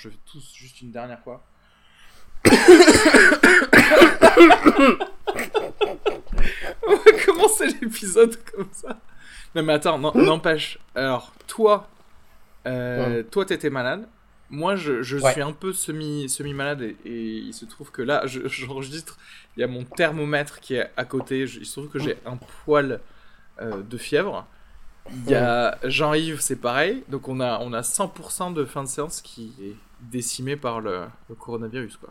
[0.00, 1.44] Je vais tous juste une dernière fois.
[6.86, 8.98] On va commencer l'épisode comme ça.
[9.54, 10.78] Non mais attends, non- n'empêche.
[10.94, 11.88] Alors, toi,
[12.66, 14.08] euh, toi t'étais malade.
[14.48, 15.32] Moi, je, je Ouais.
[15.32, 19.16] suis un peu semi, semi-malade et, et il se trouve que là, je- j'enregistre,
[19.56, 21.46] il y a mon thermomètre qui est à côté.
[21.46, 23.00] Je- il se trouve que j'ai un poil
[23.60, 24.46] euh, de fièvre.
[25.12, 27.04] Il y a Jean-Yves, c'est pareil.
[27.08, 31.06] Donc on a, on a 100% de fin de séance qui est décimé par le,
[31.28, 31.96] le coronavirus.
[31.96, 32.10] Quoi.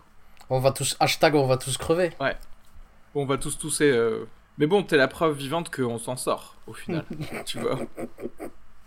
[0.49, 0.95] On va tous.
[0.99, 2.11] Hashtag, on va tous crever.
[2.19, 3.89] Bon, on va tous tousser.
[3.91, 4.25] euh,
[4.57, 7.05] Mais bon, t'es la preuve vivante qu'on s'en sort, au final.
[7.45, 7.79] tu vois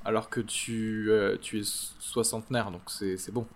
[0.04, 1.64] Alors que tu, euh, tu es
[1.98, 3.46] soixantenaire, donc c'est bon.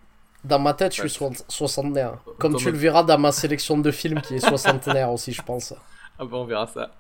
[0.45, 1.09] Dans ma tête, je Ouais.
[1.09, 2.19] suis soix- soixantenaire.
[2.39, 5.33] Comme Dans tu ma- le verras dans ma sélection de films qui est soixantenaire aussi,
[5.33, 5.75] je pense.
[6.19, 6.93] Ah bah on verra ça.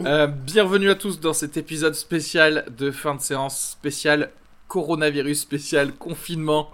[0.00, 4.30] Euh, bienvenue à tous dans cet épisode spécial de fin de séance, spécial
[4.68, 6.70] coronavirus, spécial confinement,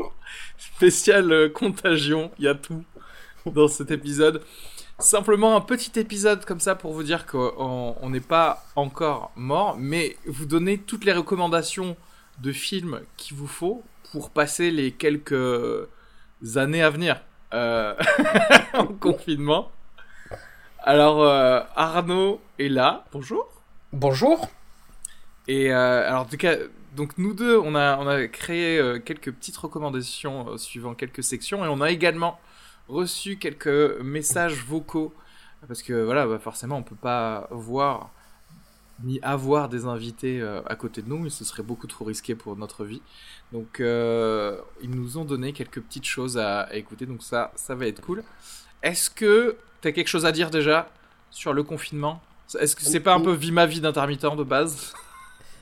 [0.58, 2.84] spécial euh, contagion, il y a tout
[3.46, 4.42] dans cet épisode.
[4.98, 9.76] Simplement un petit épisode comme ça pour vous dire qu'on on n'est pas encore mort,
[9.78, 11.96] mais vous donner toutes les recommandations
[12.40, 15.88] de films qu'il vous faut pour passer les quelques
[16.54, 17.20] années à venir
[17.52, 17.94] euh,
[18.74, 19.70] en confinement.
[20.82, 23.04] Alors, euh, Arnaud est là.
[23.12, 23.46] Bonjour.
[23.92, 24.48] Bonjour.
[25.48, 26.56] Et euh, alors, en tout cas,
[26.94, 31.22] donc nous deux, on a, on a créé euh, quelques petites recommandations euh, suivant quelques
[31.22, 32.38] sections et on a également
[32.88, 35.12] reçu quelques messages vocaux.
[35.66, 38.10] Parce que voilà, bah, forcément, on peut pas voir
[39.02, 42.34] ni avoir des invités euh, à côté de nous, et ce serait beaucoup trop risqué
[42.34, 43.02] pour notre vie.
[43.52, 47.86] Donc, ils nous ont donné quelques petites choses à, à écouter, donc ça, ça va
[47.86, 48.22] être cool.
[48.82, 50.90] Est-ce que tu as quelque chose à dire déjà
[51.30, 52.22] sur le confinement?
[52.58, 54.92] Est-ce que c'est pas un peu vie ma vie d'intermittent de base?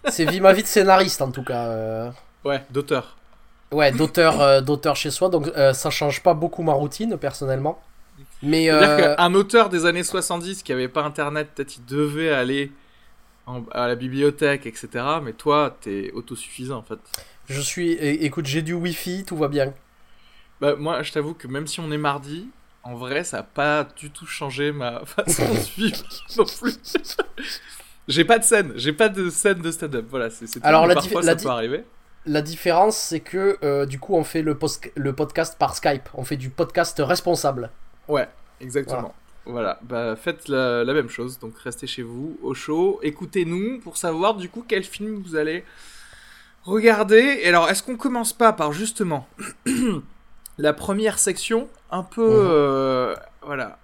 [0.09, 1.67] C'est vie ma vie de scénariste en tout cas.
[1.67, 2.11] euh.
[2.45, 3.17] Ouais, d'auteur.
[3.71, 5.29] Ouais, d'auteur, euh, d'auteur chez soi.
[5.29, 7.81] Donc euh, ça change pas beaucoup ma routine personnellement.
[8.43, 12.31] Mais C'est-à-dire euh, qu'un auteur des années 70 qui avait pas internet, peut-être il devait
[12.33, 12.73] aller
[13.47, 14.89] en- à la bibliothèque, etc.
[15.23, 16.99] Mais toi, t'es autosuffisant en fait.
[17.49, 17.93] je suis.
[17.93, 19.73] é- Écoute, j'ai du wifi, tout va bien.
[20.61, 22.49] Bah, moi, je t'avoue que même si on est mardi,
[22.85, 26.05] en vrai, ça a pas du tout changé ma façon de vivre
[26.37, 26.77] non plus.
[28.09, 30.07] J'ai pas de scène, j'ai pas de scène de stand-up.
[30.11, 30.47] Voilà, c'est.
[30.65, 31.85] Alors, la parfois la ça peut arriver.
[32.25, 34.57] La différence, c'est que euh, du coup, on fait le,
[34.95, 36.09] le podcast par Skype.
[36.15, 37.71] On fait du podcast responsable.
[38.09, 38.29] Ouais,
[38.61, 39.15] exactement.
[39.45, 43.97] Voilà, bah faites la, la même chose, donc restez chez vous, au chaud, écoutez-nous pour
[43.97, 45.65] savoir du coup quel film vous allez
[46.63, 47.41] regarder.
[47.43, 49.27] Et alors, est-ce qu'on commence pas par justement
[50.59, 52.49] la première section, un peu, Mhm.
[52.51, 53.79] euh, voilà,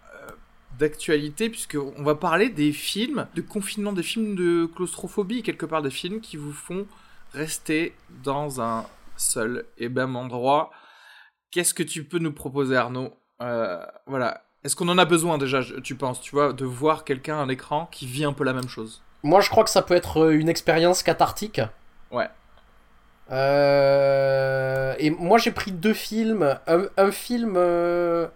[0.79, 5.83] d'actualité, puisque on va parler des films de confinement, des films de claustrophobie, quelque part
[5.83, 6.87] des films qui vous font
[7.33, 7.95] rester
[8.25, 8.87] dans un
[9.17, 10.71] seul et même endroit.
[11.51, 13.17] Qu'est-ce que tu peux nous proposer, Arnaud?
[13.43, 14.45] Euh, Voilà.
[14.65, 17.89] Est-ce qu'on en a besoin déjà, tu penses, tu vois, de voir quelqu'un à l'écran
[17.93, 19.03] qui vit un peu la même chose?
[19.23, 21.61] Moi, je crois que ça peut être euh, une expérience cathartique.
[22.11, 22.29] Ouais.
[23.31, 26.59] Euh, et moi, j'ai pris deux films.
[26.67, 28.27] Un, un film, euh,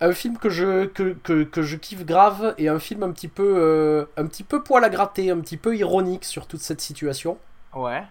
[0.00, 3.28] un film que je que, que, que je kiffe grave et un film un petit
[3.28, 6.80] peu euh, un petit peu poil à gratter, un petit peu ironique sur toute cette
[6.80, 7.38] situation.
[7.74, 8.02] Ouais.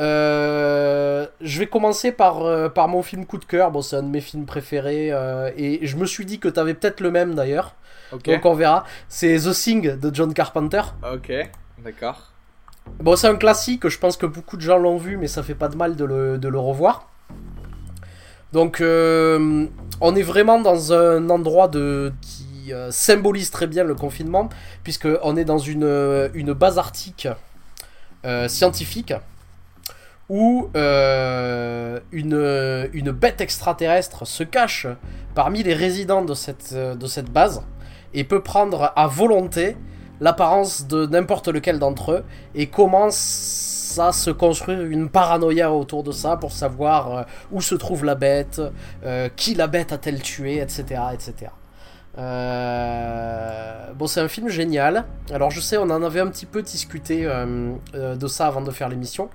[0.00, 3.70] Euh, je vais commencer par, euh, par mon film coup de cœur.
[3.70, 5.10] Bon, c'est un de mes films préférés.
[5.12, 7.74] euh, et je me suis dit que t'avais peut-être le même d'ailleurs.
[8.12, 8.84] Donc on verra.
[9.08, 10.82] C'est The Thing de John Carpenter.
[11.12, 11.32] Ok.
[11.78, 12.32] D'accord.
[13.00, 13.88] Bon, c'est un classique.
[13.88, 16.04] Je pense que beaucoup de gens l'ont vu, mais ça fait pas de mal de
[16.04, 17.08] le, de le revoir.
[18.52, 19.66] Donc, euh,
[20.00, 24.48] on est vraiment dans un endroit de, qui euh, symbolise très bien le confinement,
[24.84, 27.28] puisque on est dans une, euh, une base arctique
[28.48, 29.14] scientifique
[30.28, 34.86] où une, une bête extraterrestre se cache
[35.34, 37.62] parmi les résidents de cette, de cette base
[38.12, 39.76] et peut prendre à volonté
[40.20, 42.24] l'apparence de n'importe lequel d'entre eux
[42.54, 43.67] et commence
[44.12, 47.22] se construire une paranoïa autour de ça pour savoir euh,
[47.52, 48.60] où se trouve la bête,
[49.04, 50.84] euh, qui la bête a-t-elle tué, etc.
[51.12, 51.50] etc.
[52.18, 55.04] Euh, Bon, c'est un film génial.
[55.32, 58.60] Alors, je sais, on en avait un petit peu discuté euh, euh, de ça avant
[58.60, 59.28] de faire l'émission.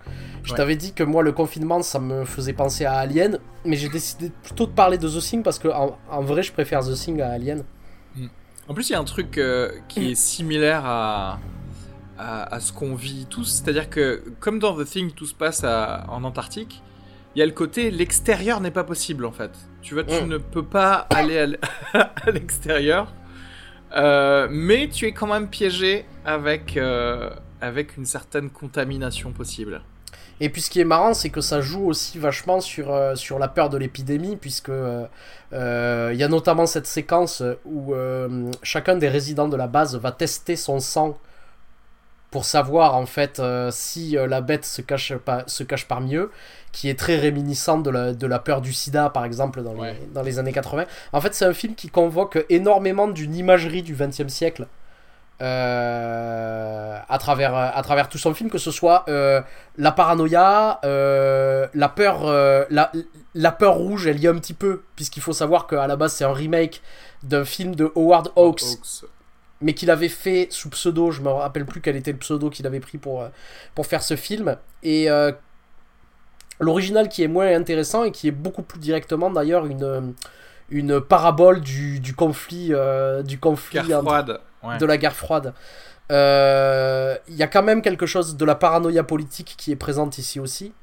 [0.43, 0.57] Je Ouais.
[0.57, 4.31] t'avais dit que moi, le confinement, ça me faisait penser à Alien, mais j'ai décidé
[4.43, 7.19] plutôt de parler de The Thing parce que en, en vrai, je préfère The Thing
[7.21, 7.63] à Alien.
[8.69, 9.37] En plus, il y a un truc
[9.89, 11.39] qui est similaire à,
[12.17, 13.45] à, à ce qu'on vit tous.
[13.63, 16.81] C'est-à-dire que, comme dans The Thing, tout se passe à- en Antarctique,
[17.35, 19.51] il y a le côté l'extérieur n'est pas possible en fait.
[19.81, 20.27] Tu vois, tu Mm.
[20.27, 21.37] ne peux pas aller
[21.93, 23.11] à l'extérieur.
[23.95, 27.29] Euh, mais tu es quand même piégé avec, euh,
[27.61, 29.81] avec une certaine contamination possible.
[30.39, 33.37] Et puis ce qui est marrant, c'est que ça joue aussi vachement sur, euh, sur
[33.37, 34.69] la peur de l'épidémie, puisque
[35.51, 37.93] il y a notamment cette séquence où
[38.63, 41.17] chacun des résidents de la base va tester son sang
[42.33, 43.39] pour savoir en fait
[43.69, 46.31] si la bête se cache, pas, se cache parmi eux,
[46.71, 49.93] qui est très réminiscente de la, de la peur du sida par exemple dans, les,
[50.15, 50.85] dans les années 80.
[51.13, 54.65] En fait, c'est un film qui convoque énormément d'une imagerie du XXe siècle.
[55.41, 59.41] Euh, à, travers, à travers tout son film, que ce soit euh,
[59.77, 62.25] la paranoïa, euh, la peur,
[62.69, 62.91] la,
[63.33, 66.13] la, peur rouge, elle y est un petit peu, puisqu'il faut savoir qu'à la base
[66.13, 66.81] c'est un remake
[67.23, 68.63] d'un film de Howard Hawks,
[69.61, 72.67] mais qu'il avait fait sous pseudo, je me rappelle plus quel était le pseudo qu'il
[72.67, 73.25] avait pris pour,
[73.75, 75.07] pour faire ce film, et
[76.59, 80.13] l'original qui est moins intéressant et qui est beaucoup plus directement d'ailleurs une,
[80.69, 82.73] une parabole du, du conflit,
[83.23, 85.53] du conflit de la guerre froide.
[86.11, 90.17] Euh, il y a quand même quelque chose de la paranoïa politique qui est présente
[90.17, 90.73] ici aussi.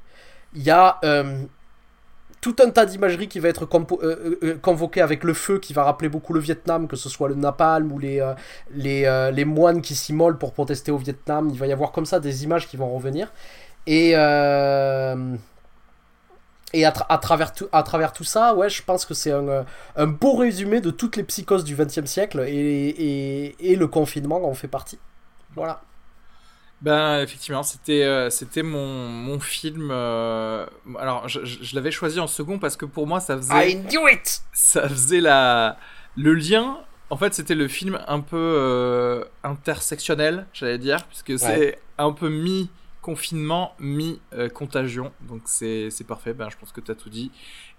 [0.53, 1.43] Il y a euh,
[2.41, 3.67] tout un tas d'imagerie qui va être
[4.03, 7.35] euh, convoqué avec le feu qui va rappeler beaucoup le Vietnam, que ce soit le
[7.35, 8.19] napalm ou les,
[8.73, 11.49] les, les moines qui s'immolent pour protester au Vietnam.
[11.51, 13.31] Il va y avoir comme ça des images qui vont revenir.
[13.85, 14.15] Et
[16.73, 19.63] et à, travers tout, à travers tout ça, ouais, je pense que c'est un, euh,
[19.97, 24.53] un, beau résumé de toutes les psychoses du XXe siècle et, et, le confinement en
[24.53, 24.99] fait partie.
[25.55, 25.81] Voilà.
[26.81, 29.89] Ben effectivement, c'était euh, c'était mon, mon film.
[29.91, 30.65] Euh,
[30.99, 33.71] alors je, je, l'avais choisi en second parce que pour moi ça faisait.
[33.71, 34.41] I knew it.
[34.53, 35.77] Ça faisait la
[36.15, 36.79] le lien.
[37.09, 42.69] En fait, c'était le film un peu intersectionnel, j'allais dire, puisque c'est un peu mis
[43.01, 45.11] confinement mi-contagion.
[45.21, 47.31] Donc c'est parfait, ben, je pense que tu as tout dit.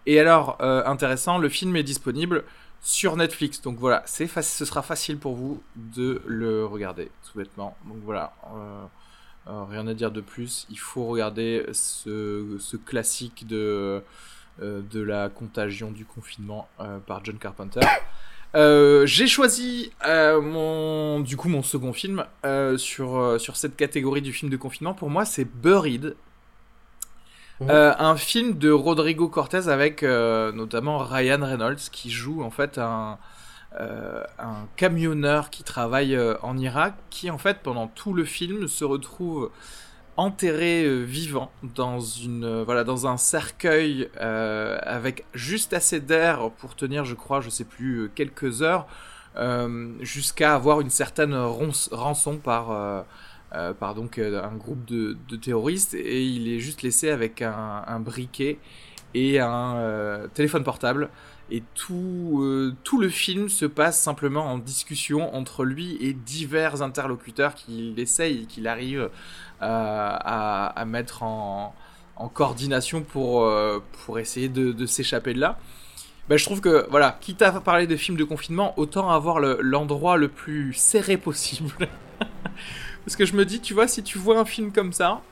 [0.07, 2.45] Et alors, euh, intéressant, le film est disponible
[2.83, 3.63] sur Netflix.
[3.63, 7.77] Donc voilà, c'est ce sera facile pour vous de le regarder, tout bêtement.
[7.87, 8.85] Donc voilà, euh,
[9.49, 10.67] euh, rien à dire de plus.
[10.69, 14.03] Il faut regarder ce, classique de,
[14.61, 16.69] de la contagion du confinement
[17.07, 17.81] par John Carpenter.
[18.55, 24.21] Euh, j'ai choisi euh, mon, du coup mon second film euh, sur, sur cette catégorie
[24.23, 24.95] du film de confinement.
[24.95, 26.15] Pour moi, c'est Buried.
[27.69, 33.19] Un film de Rodrigo Cortez avec notamment Ryan Reynolds qui joue en fait un,
[33.79, 39.51] un camionneur qui travaille en Irak qui en fait pendant tout le film se retrouve
[40.17, 46.51] enterré euh, vivant dans une euh, voilà dans un cercueil euh, avec juste assez d'air
[46.59, 48.87] pour tenir je crois je sais plus quelques heures
[50.01, 53.07] jusqu'à avoir une certaine rançon par
[53.79, 58.59] par donc un groupe de, terroristes et il est juste laissé avec un, briquet
[59.15, 61.11] et un téléphone portable
[61.51, 67.55] et tout, tout le film se passe simplement en discussion entre lui et divers interlocuteurs
[67.55, 69.11] qu'il essaye, qu'il arrive
[69.61, 71.75] à, mettre en,
[72.35, 75.59] coordination pour, euh, pour essayer de, s'échapper de là.
[76.29, 80.17] Ben, je trouve que, voilà, quitte à parler de films de confinement, autant avoir l'endroit
[80.17, 81.89] le, plus serré possible.
[83.05, 85.23] Parce que je me dis, tu vois, si tu vois un film comme ça,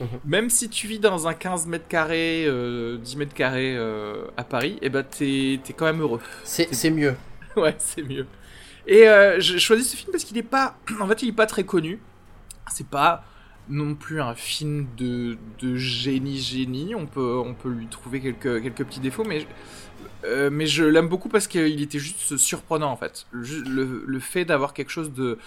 [0.00, 0.06] mhm.
[0.24, 4.44] même si tu vis dans un 15 mètres carrés, 10 euh, mètres carrés euh, à
[4.44, 6.20] Paris, et eh ben t'es es quand même heureux.
[6.44, 7.16] C'est mieux.
[7.56, 8.26] ouais, c'est mieux.
[8.86, 9.04] Et
[9.38, 12.00] j'ai choisi ce film parce qu'il est pas, en fait, il est pas très connu.
[12.70, 13.24] C'est pas
[13.68, 16.94] non plus un film de, de génie génie.
[16.94, 19.46] On peut, on peut lui trouver quelques, quelques petits défauts, mais,
[20.24, 23.26] euh, mais je l'aime beaucoup parce qu'il était juste surprenant en fait.
[23.30, 25.38] Le, le, fait d'avoir quelque chose de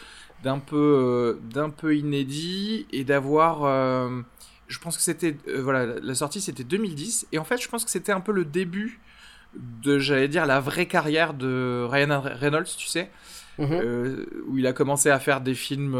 [0.43, 4.21] d'un peu euh, d'un peu inédit et d'avoir euh,
[4.67, 7.91] je pense que c'était voilà la sortie c'était 2010 et en fait je pense que
[7.91, 8.99] c'était un peu le début
[9.55, 13.11] de j'allais dire la vraie carrière de Ryan Reynolds tu sais
[13.59, 14.25] mm-hmm.
[14.47, 15.95] où il a commencé à faire des films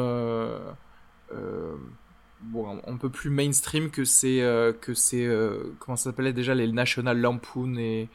[2.44, 6.56] bon, un peu plus mainstream que c'est euh, que c'est euh, comment ça s'appelait déjà
[6.56, 8.10] les National Lampoon et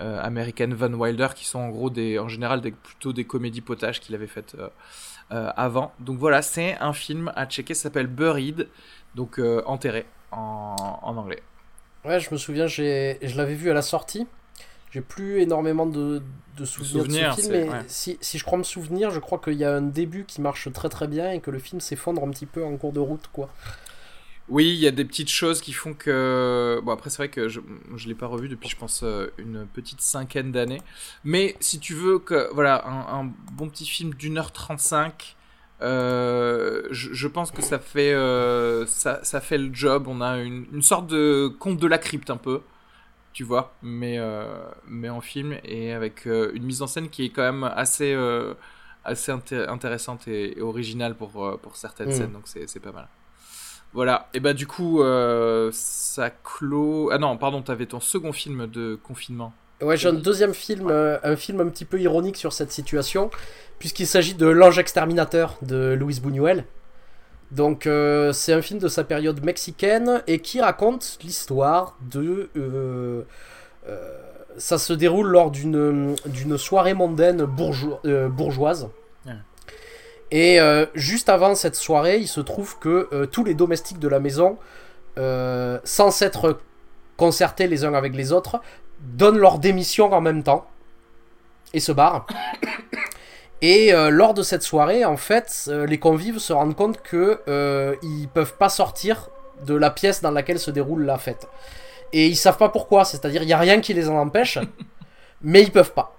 [0.00, 3.60] euh, American Van Wilder qui sont en gros des en général des, plutôt des comédies
[3.60, 4.56] potages qu'il avait faites
[5.30, 5.92] avant.
[6.00, 8.68] Donc voilà, c'est un film à checker, ça s'appelle Buried,
[9.14, 11.42] donc enterré en, en, anglais.
[12.04, 14.26] Ouais, je me souviens, je l'avais vu à la sortie.
[14.90, 16.22] J'ai plus énormément de,
[16.56, 19.54] de souvenirs, de ce film, mais si, si, je crois me souvenir, je crois qu'il
[19.54, 22.30] y a un début qui marche très très bien et que le film s'effondre un
[22.30, 23.50] petit peu en cours de route, quoi.
[24.48, 26.80] Oui, il y a des petites choses qui font que...
[26.82, 29.66] Bon, après, c'est vrai que je ne l'ai pas revu depuis, je pense, euh, une
[29.66, 30.80] petite cinquaine d'années.
[31.24, 32.48] Mais si tu veux que...
[32.54, 35.36] Voilà, un, bon petit film d'une heure trente-cinq,
[35.82, 40.06] euh, je, pense que ça fait, euh, ça, ça, fait le job.
[40.08, 42.62] On a une, une sorte de conte de la crypte, un peu
[43.34, 47.28] tu vois, mais, euh, mais en film et avec une mise en scène qui est
[47.28, 48.16] quand même assez,
[49.04, 52.12] assez intéressante et, originale pour, pour certaines mm.
[52.12, 53.06] scènes, donc c'est pas mal.
[53.94, 57.10] Voilà, et bah du coup, euh, ça clôt.
[57.10, 59.52] Ah non, pardon, t'avais ton second film de confinement.
[59.80, 63.30] Ouais, j'ai un deuxième film, euh, un film un petit peu ironique sur cette situation,
[63.78, 66.64] puisqu'il s'agit de L'Ange Exterminateur de Luis Buñuel.
[67.50, 72.50] Donc, euh, c'est un film de sa période mexicaine et qui raconte l'histoire de.
[74.58, 78.90] ça se déroule lors d'une soirée mondaine bourgeois- bourgeoise.
[80.30, 84.08] Et euh, juste avant cette soirée, il se trouve que euh, tous les domestiques de
[84.08, 84.58] la maison,
[85.18, 86.58] euh, sans s'être
[87.16, 88.60] concertés les uns avec les autres,
[89.00, 90.66] donnent leur démission en même temps
[91.72, 92.26] et se barrent.
[93.60, 97.40] Et lors de cette soirée, en fait, les convives se rendent compte que
[98.04, 99.30] ils peuvent pas sortir
[99.66, 101.48] de la pièce dans laquelle se déroule la fête.
[102.12, 104.60] Et ils savent pas pourquoi, c'est-à-dire il y a rien qui les en empêche,
[105.42, 106.17] mais ils peuvent pas.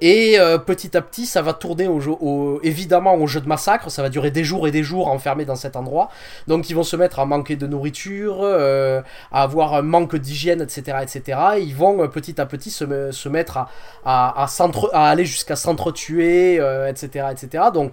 [0.00, 3.48] Et euh, petit à petit, ça va tourner au jeu, au- évidemment au jeu de
[3.48, 3.90] massacre.
[3.90, 6.08] Ça va durer des jours et des jours enfermés dans cet endroit.
[6.46, 9.02] Donc ils vont se mettre à manquer de nourriture, euh,
[9.32, 11.38] à avoir un manque d'hygiène, etc., etc.
[11.58, 13.68] Et ils vont euh, petit à petit se, me- se mettre à,
[14.04, 14.48] à, à,
[14.92, 16.54] à aller jusqu'à s'entretuer,
[16.88, 17.64] etc., etc.
[17.74, 17.92] Donc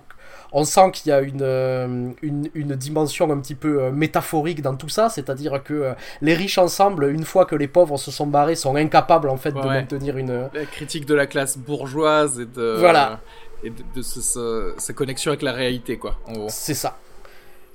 [0.57, 4.61] on sent qu'il y a une, euh, une, une dimension un petit peu euh, métaphorique
[4.61, 8.09] dans tout ça, c'est-à-dire que euh, les riches ensemble, une fois que les pauvres se
[8.09, 11.57] sont barrés, sont incapables en fait de Ouais, maintenir une, La critique de la classe
[11.57, 12.77] bourgeoise et de.
[12.79, 13.19] Voilà.
[13.63, 16.15] Et de, de ce- ce- sa connexion avec la réalité, quoi.
[16.49, 16.97] C'est ça.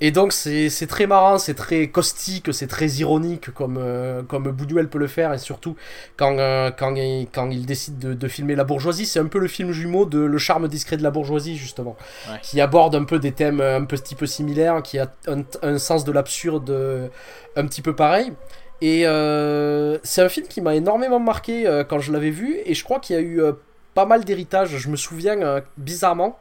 [0.03, 4.89] Et donc c'est très marrant, c'est très caustique, c'est très ironique comme, euh, comme Buñuel
[4.89, 5.77] peut le faire et surtout
[6.17, 9.39] quand, euh, quand, il, quand il décide de, de filmer la bourgeoisie, c'est un peu
[9.39, 11.97] le film jumeau de Le charme discret de la bourgeoisie justement,
[12.31, 12.39] Ouais.
[12.43, 15.79] qui aborde un peu des thèmes un peu, petit peu similaires, qui a un, un
[15.79, 17.09] sens de l'absurde euh,
[17.57, 18.33] un petit peu pareil.
[18.81, 22.73] Et euh, c'est un film qui m'a énormément marqué euh, quand je l'avais vu et
[22.73, 23.53] je crois qu'il y a eu euh,
[23.93, 26.39] pas mal d'héritage, je me souviens euh, bizarrement.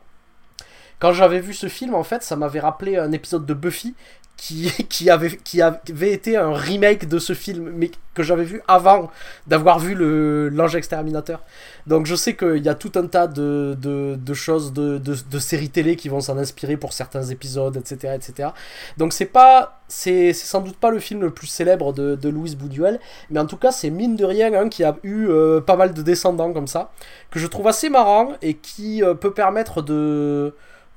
[1.00, 3.96] Quand j'avais vu ce film, en fait, ça m'avait rappelé un épisode de Buffy
[4.40, 8.62] qui, qui, avait, qui avait été un remake de ce film, mais que j'avais vu
[8.68, 9.10] avant
[9.48, 11.42] d'avoir vu le l'ange exterminateur.
[11.88, 15.70] Donc je sais qu'il y a tout un tas de, de, choses, de, de, séries
[15.70, 18.16] télé qui vont s'en inspirer pour certains épisodes, etc.
[18.16, 18.50] etc.
[18.98, 22.58] Donc c'est pas, c'est sans doute pas le film le plus célèbre de, de Louise
[22.58, 25.78] Buñuel, mais en tout cas c'est mine de rien un qui a eu euh, pas
[25.78, 26.92] mal de descendants comme ça,
[27.32, 30.54] que je trouve assez marrant et qui euh, peut permettre de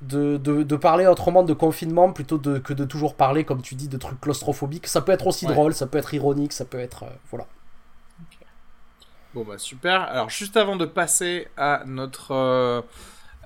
[0.07, 3.75] de, de, de parler autrement de confinement plutôt de, que de toujours parler, comme tu
[3.75, 4.87] dis, de trucs claustrophobiques.
[4.87, 5.47] Ça peut être aussi Ouais.
[5.47, 7.03] drôle, ça peut être ironique, ça peut être.
[7.03, 7.47] euh, voilà.
[9.33, 10.01] Bon bah super.
[10.01, 12.81] Alors juste avant de passer à notre euh,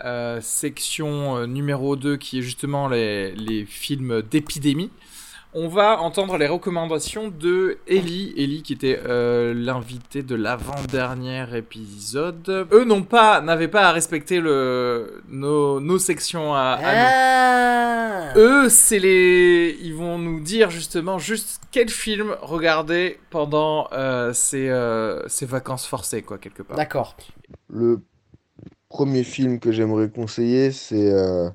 [0.06, 4.92] euh, section numéro 2 qui est justement les, les films d'épidémie,
[5.60, 8.32] on va entendre les recommandations de Ellie.
[8.38, 12.68] Ellie qui était euh, l'invité de l'avant-dernier épisode.
[12.72, 18.34] Eux n'ont pas, n'avaient pas à respecter le, nos, nos sections à, à nous.
[18.34, 19.80] Ah Eux, c'est les.
[19.82, 25.88] Ils vont nous dire justement juste quel film regarder pendant euh, ces, euh, ces vacances
[25.88, 26.78] forcées, quoi, quelque part.
[26.78, 27.18] D'accord.
[27.68, 28.00] Le
[28.90, 31.50] premier film que j'aimerais conseiller, c'est euh,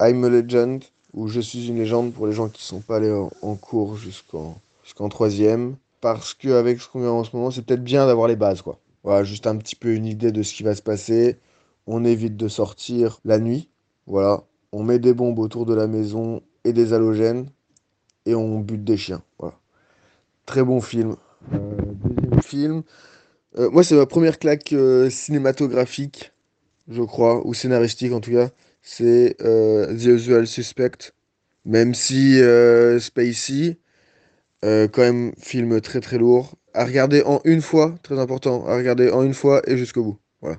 [0.00, 0.84] I'm a Legend,
[1.14, 3.12] ou Je suis une légende pour les gens qui sont pas allés
[3.42, 5.76] en, cours jusqu'en jusqu'en troisième.
[6.00, 8.78] Parce qu'avec ce qu'on vit en ce moment, c'est peut-être bien d'avoir les bases, quoi.
[9.02, 11.38] Voilà, juste un petit peu une idée de ce qui va se passer.
[11.86, 13.68] On évite de sortir la nuit.
[14.06, 14.44] Voilà.
[14.72, 17.48] On met des bombes autour de la maison et des halogènes.
[18.26, 19.22] Et on bute des chiens.
[19.38, 19.54] Voilà.
[20.46, 21.16] Très bon film.
[21.52, 21.58] Euh,
[22.04, 22.82] deuxième film.
[23.58, 26.32] Euh, moi, c'est ma première claque euh, cinématographique,
[26.88, 28.50] je crois, ou scénaristique en tout cas.
[28.90, 31.12] C'est euh, The Usual Suspect.
[31.66, 33.76] Même si euh, Spacey,
[34.64, 36.56] euh, quand même, film très très lourd.
[36.72, 40.18] À regarder en une fois, très important, à regarder en une fois et jusqu'au bout.
[40.40, 40.56] Voilà.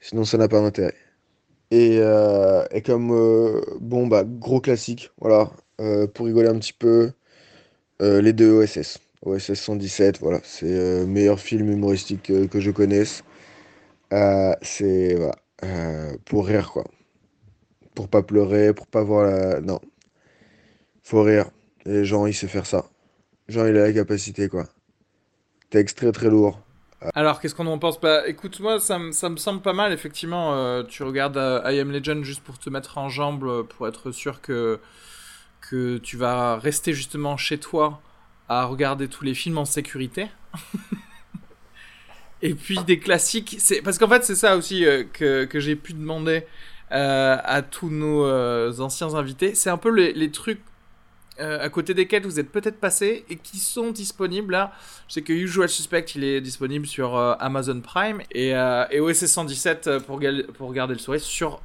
[0.00, 0.94] Sinon, ça n'a pas d'intérêt.
[1.70, 1.98] Et,
[2.72, 3.10] et comme,
[3.80, 5.50] bon, bah, gros classique, voilà.
[6.14, 7.12] Pour rigoler un petit peu,
[8.00, 8.98] les deux OSS.
[9.24, 13.22] OSS 117, voilà, c'est le meilleur film humoristique que, je connaisse.
[14.62, 15.16] C'est
[16.24, 16.84] pour rire quoi.
[18.00, 19.60] Pour pas pleurer, pour pas voir la.
[19.60, 19.78] Non.
[21.02, 21.50] Faut rire.
[21.84, 22.86] Et Jean, il sait faire ça.
[23.48, 24.64] Jean, il a la capacité quoi.
[25.68, 26.60] Texte très très lourd.
[27.14, 28.00] Alors, qu'est-ce qu'on en pense?
[28.00, 30.54] Bah, écoute, moi, ça, me- semble pas mal, effectivement.
[30.54, 33.86] euh, tu regardes euh, I Am Legend juste pour te mettre en jambe, euh, pour
[33.88, 34.80] être sûr que,
[35.60, 38.00] que tu vas rester justement chez toi
[38.48, 40.28] à regarder tous les films en sécurité.
[42.42, 45.92] Et puis des classiques, parce qu'en fait c'est ça aussi euh, que, que j'ai pu
[45.92, 46.44] demander
[46.92, 49.54] euh, à tous nos euh, anciens invités.
[49.54, 50.60] C'est un peu les, trucs
[51.38, 54.72] euh, à côté desquels vous êtes peut-être passé et qui sont disponibles là.
[55.06, 58.48] Je sais que Usual Suspect il est disponible sur Amazon Prime et,
[58.90, 60.20] et OSS 117 euh, pour,
[60.54, 61.62] pour garder le sourire sur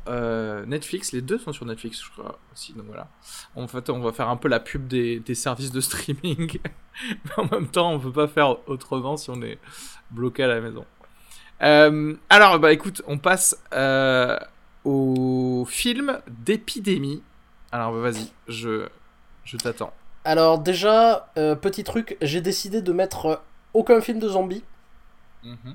[0.67, 1.11] Netflix.
[1.11, 2.73] Les deux sont sur Netflix, je crois aussi.
[2.73, 3.09] Donc voilà.
[3.55, 6.59] En fait, on va faire un peu la pub des, services de streaming,
[7.25, 9.57] mais en même temps, on peut pas faire autrement si on est
[10.11, 10.85] bloqué à la maison.
[11.59, 13.57] Alors, bah écoute, on passe
[14.85, 17.21] au film d'épidémie.
[17.71, 18.87] Alors, bah, vas-y, je,
[19.43, 19.91] je t'attends.
[20.23, 23.35] Alors déjà, euh, petit truc, j'ai décidé de mettre euh,
[23.73, 24.63] aucun film de zombies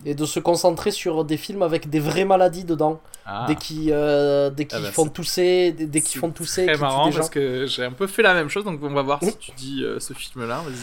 [0.04, 3.00] et de se concentrer sur des films avec des vraies maladies dedans.
[3.24, 6.66] Ah, Dès qu'ils euh, dès qu'ils Ah bah, font c'est- tousser, dès, c'est font tousser,
[6.66, 7.18] tuent marrant des gens.
[7.18, 9.34] parce que j'ai un peu fait la même chose, donc on va voir si Mm.
[9.38, 10.62] tu dis euh, ce film-là.
[10.66, 10.74] Vas-y.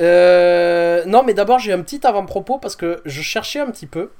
[0.00, 4.10] Euh, non, mais d'abord, j'ai un petit avant-propos parce que je cherchais un petit peu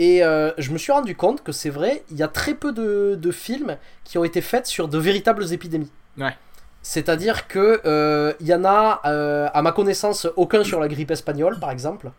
[0.00, 2.72] et euh, je me suis rendu compte que c'est vrai, il y a très peu
[2.72, 5.92] de, de films qui ont été faits sur de véritables épidémies.
[6.16, 6.34] Ouais.
[6.82, 11.10] C'est-à-dire que euh, il y en a, euh, à ma connaissance, aucun sur la grippe
[11.10, 12.10] espagnole, par exemple.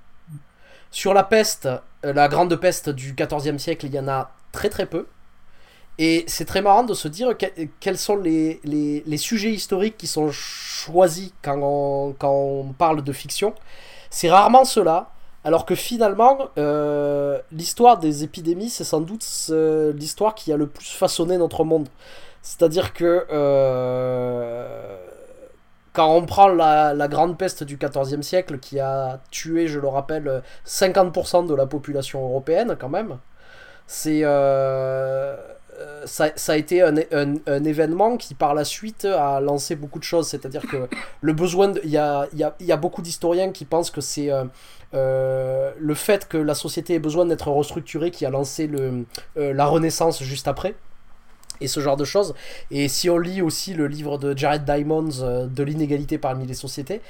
[0.91, 1.67] Sur la peste,
[2.05, 5.07] euh, la grande peste du XIVe siècle, il y en a très très peu.
[5.97, 9.97] Et c'est très marrant de se dire que- quels sont les, les, les sujets historiques
[9.97, 13.53] qui sont choisis quand on, quand on parle de fiction.
[14.09, 15.09] C'est rarement cela,
[15.43, 20.67] alors que finalement, euh, l'histoire des épidémies, c'est sans doute euh, l'histoire qui a le
[20.67, 21.87] plus façonné notre monde.
[22.43, 24.97] C'est-à-dire que euh,
[25.93, 29.87] quand on prend la, la grande peste du XIVe siècle, qui a tué, je le
[29.87, 33.17] rappelle, 50% de la population européenne quand même,
[33.87, 34.23] c'est
[36.05, 39.99] ça, ça a été un, un- un événement qui par la suite a lancé beaucoup
[39.99, 40.27] de choses.
[40.27, 40.87] C'est-à-dire que
[41.21, 43.91] le besoin, il y a, il y, a, il y a beaucoup d'historiens qui pensent
[43.91, 44.45] que c'est euh,
[44.93, 49.05] euh, le fait que la société ait besoin d'être restructurée qui a lancé le,
[49.37, 50.75] euh, la Renaissance juste après.
[51.63, 52.33] Et ce genre de choses.
[52.71, 56.55] Et si on lit aussi le livre de Jared Diamonds euh, de l'inégalité parmi les
[56.55, 57.01] sociétés,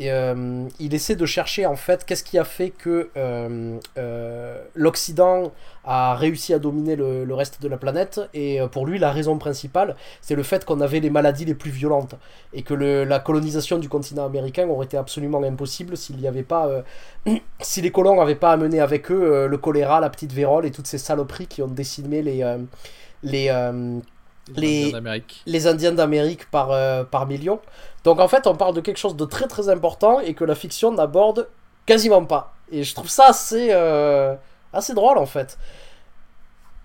[0.00, 4.62] et, euh, il essaie de chercher en fait qu'est-ce qui a fait que euh, euh,
[4.74, 5.52] l'Occident
[5.84, 8.20] a réussi à dominer le, le reste de la planète.
[8.34, 11.70] Et pour lui, la raison principale, c'est le fait qu'on avait les maladies les plus
[11.70, 12.14] violentes.
[12.52, 16.42] Et que le- la colonisation du continent américain aurait été absolument impossible s'il n'y avait
[16.44, 16.68] pas.
[17.60, 20.86] si les colons n'avaient pas amené avec eux le choléra, la petite vérole et toutes
[20.86, 22.44] ces saloperies qui ont décimé les.
[23.22, 23.50] les
[24.56, 25.46] Les- Indiens d'Amérique.
[25.46, 26.68] les Indiens d'Amérique par,
[27.10, 27.60] par million.
[28.08, 30.54] Donc en fait, on parle de quelque chose de très très important et que la
[30.54, 31.46] fiction n'aborde
[31.84, 32.54] quasiment pas.
[32.72, 34.34] Et je trouve ça assez, euh,
[34.94, 35.58] drôle en fait.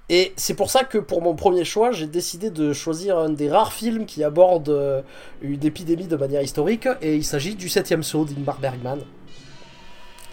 [0.10, 3.50] Et c'est pour ça que pour mon premier choix, j'ai décidé de choisir un des
[3.50, 5.02] rares films qui aborde euh,
[5.42, 9.00] une épidémie de manière historique, et il s'agit du 7ème saut d'Ingmar Bergman.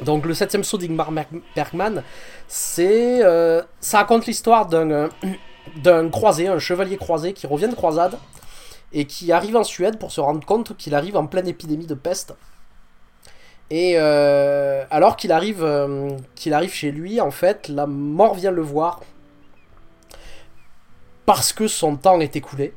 [0.04, 1.12] Donc le 7ème saut d'Ingmar
[1.54, 2.02] Bergman,
[2.48, 5.08] c'est, euh, ça raconte l'histoire d'un
[5.84, 8.18] d'un croisé, un chevalier croisé qui revient de croisade
[8.92, 11.94] et qui arrive en Suède pour se rendre compte qu'il arrive en pleine épidémie de
[11.94, 12.34] peste.
[13.70, 18.50] Et euh, alors qu'il arrive, euh, qu'il arrive chez lui, en fait, la mort vient
[18.50, 19.00] le voir
[21.24, 22.74] parce que son temps est écoulé.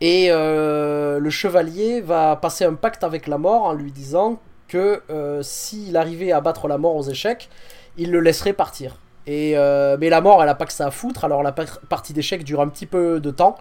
[0.00, 5.02] Et euh, le chevalier va passer un pacte avec la mort en lui disant que
[5.42, 7.48] s'il arrivait à battre la mort aux échecs,
[7.96, 8.96] il le laisserait partir.
[9.26, 9.54] Et
[9.98, 11.24] mais la mort, elle a pas que ça à foutre.
[11.24, 13.56] Alors la par- partie d'échecs dure un petit peu de temps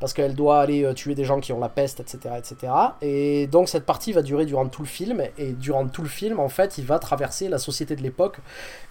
[0.00, 2.72] parce qu'elle doit aller euh, tuer des gens qui ont la peste, etc., etc.
[3.02, 5.22] Et donc cette partie va durer durant tout le film.
[5.38, 8.38] Et durant tout le film, en fait, il va traverser la société de l'époque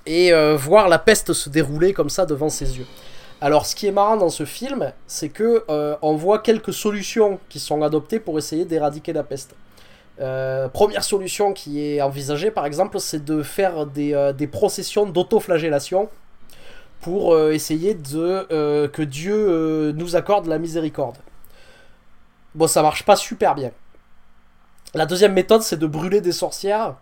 [0.06, 2.86] et euh, voir la peste se dérouler comme ça devant ses yeux.
[3.41, 7.39] Alors, ce qui est marrant dans ce film, c'est que euh, on voit quelques solutions
[7.50, 9.56] qui sont adoptées pour essayer d'éradiquer la peste.
[10.74, 16.10] Première solution qui est envisagée, par exemple, c'est de faire des, des processions d'autoflagellation
[17.02, 21.18] pour euh, essayer de euh, que Dieu euh, nous accorde la miséricorde.
[22.56, 23.72] Bon, ça marche pas super bien.
[24.94, 26.96] La deuxième méthode, c'est de brûler des sorcières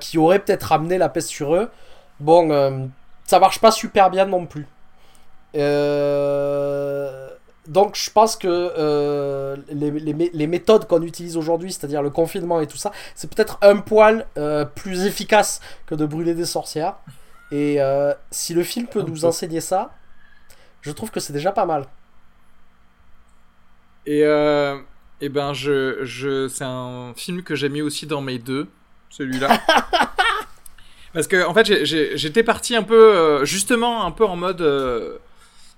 [0.00, 1.70] qui auraient peut-être ramené la peste sur eux.
[2.20, 2.90] Bon,
[3.24, 4.66] ça marche pas super bien non plus.
[7.66, 12.60] Donc je pense que les, les mé- les méthodes qu'on utilise aujourd'hui, c'est-à-dire le confinement
[12.60, 14.26] et tout ça, c'est peut-être un poil
[14.74, 16.96] plus efficace que de brûler des sorcières.
[17.54, 19.94] Et euh, si le film peut nous enseigner ça,
[20.80, 21.86] je trouve que c'est déjà pas mal.
[24.06, 24.76] Et, euh,
[25.20, 28.66] et ben, je, je, c'est un film que j'ai mis aussi dans mes deux,
[29.10, 29.60] celui-là.
[31.14, 34.60] Parce que, en fait, j'étais parti un peu, euh, justement, un peu en mode.
[34.62, 35.18] euh,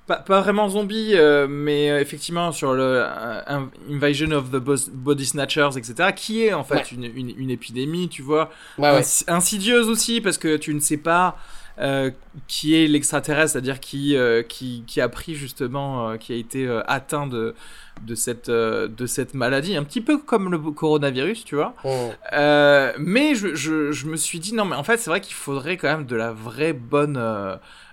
[0.06, 3.04] pas, pas vraiment zombie, euh, mais effectivement sur le
[3.48, 4.62] in- Invasion of the
[4.92, 6.84] Body Snatchers, etc., qui est en fait Ouais.
[6.92, 9.00] une, une, une épidémie, tu vois, Ouais, ouais.
[9.00, 11.36] Insi- insidieuse aussi parce que tu ne sais pas
[11.78, 12.10] euh,
[12.48, 16.68] qui est l'extraterrestre, c'est-à-dire qui, euh, qui, qui a pris justement, euh, qui a été
[16.86, 17.54] atteint de,
[18.06, 21.74] de, cette, de cette maladie, un petit peu comme le coronavirus, tu vois.
[21.84, 22.10] Oh.
[22.98, 25.76] Mais je, je, je me suis dit, non, mais en fait, c'est vrai qu'il faudrait
[25.76, 27.20] quand même de la vraie bonne,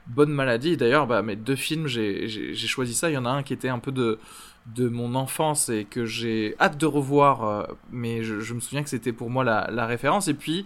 [0.07, 0.77] bonne maladie.
[0.77, 3.09] D'ailleurs, bah, mes deux films, j'ai choisi ça.
[3.09, 4.17] Il y en a un qui était un peu de,
[4.65, 8.83] de mon enfance et que j'ai hâte de revoir, euh, mais je, je me souviens
[8.83, 10.27] que c'était pour moi la, la référence.
[10.29, 10.65] Et puis,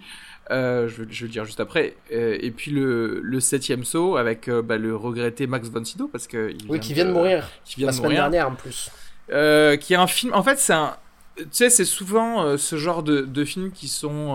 [0.50, 3.84] euh, je, vais- je vais le dire juste après, euh, et puis le, le septième
[3.84, 7.04] saut avec euh, bah, le regretté Max von Sydow, parce que il Oui, qui vient
[7.06, 8.30] de mourir qui vient la de semaine mourir.
[8.30, 8.90] dernière en plus.
[9.28, 10.32] Qui est un film.
[10.32, 10.96] En fait, c'est un.
[11.36, 14.34] Tu sais, c'est souvent ce genre de, de films qui sont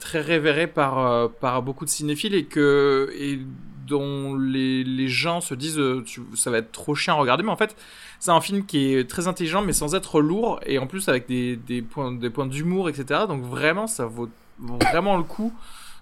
[0.00, 3.40] très révérés par, par beaucoup de cinéphiles et que et
[3.86, 7.44] dont les, les gens se disent tu- ça va être trop chiant à regarder.
[7.44, 7.76] Mais en fait,
[8.18, 11.26] c'est un film qui est très intelligent mais sans être lourd et en plus avec
[11.26, 13.20] des, points, des points d'humour, etc.
[13.28, 15.52] Donc vraiment, ça vaut vraiment le coup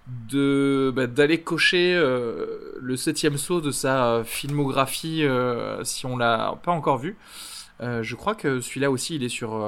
[0.07, 6.71] bah, d'aller cocher euh, le septième saut de sa filmographie euh, si on l'a pas
[6.71, 7.17] encore vu.
[7.81, 9.59] Euh, je crois que celui-là aussi, il est sur,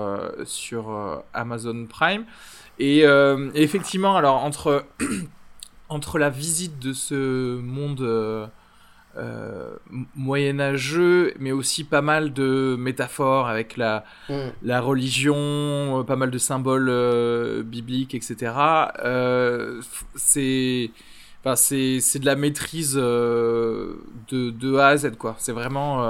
[0.45, 2.25] sur Amazon Prime.
[2.79, 3.03] Et
[3.55, 4.85] effectivement, alors, entre,
[5.89, 8.49] entre la visite de ce monde
[9.17, 9.75] euh,
[10.15, 14.33] moyenâgeux, mais aussi pas mal de métaphores avec la, Mm.
[14.63, 15.35] la religion,
[15.99, 18.53] euh, pas mal de symboles euh, bibliques, etc.
[19.03, 20.91] Euh, f- c'est...
[21.43, 23.93] Enfin, c'est c'est de la maîtrise euh,
[24.29, 25.35] de, de A à Z, quoi.
[25.37, 26.03] C'est vraiment...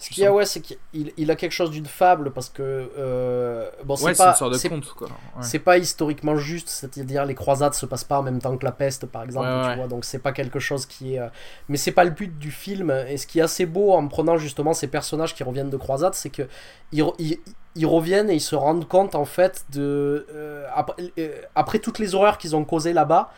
[0.00, 0.78] Ce qu'il y a, ouais, c'est qu'il
[1.16, 2.62] il a quelque chose d'une fable parce que
[2.96, 5.08] euh, bon, ouais, c'est pas, une sorte de c'est- conte, quoi.
[5.08, 5.42] Ouais.
[5.42, 8.70] c'est pas historiquement juste, c'est-à-dire les croisades se passent pas en même temps que la
[8.70, 9.88] peste, par exemple, Ouais, tu vois.
[9.88, 11.26] Donc c'est pas quelque chose qui est, euh,
[11.68, 12.90] mais c'est pas le but du film.
[13.08, 16.14] Et ce qui est assez beau en prenant justement ces personnages qui reviennent de croisades,
[16.14, 16.46] c'est que
[16.92, 17.38] ils, re- ils-
[17.78, 22.00] ils reviennent et ils se rendent compte en fait de euh, après, euh, après toutes
[22.00, 23.30] les horreurs qu'ils ont causées là-bas,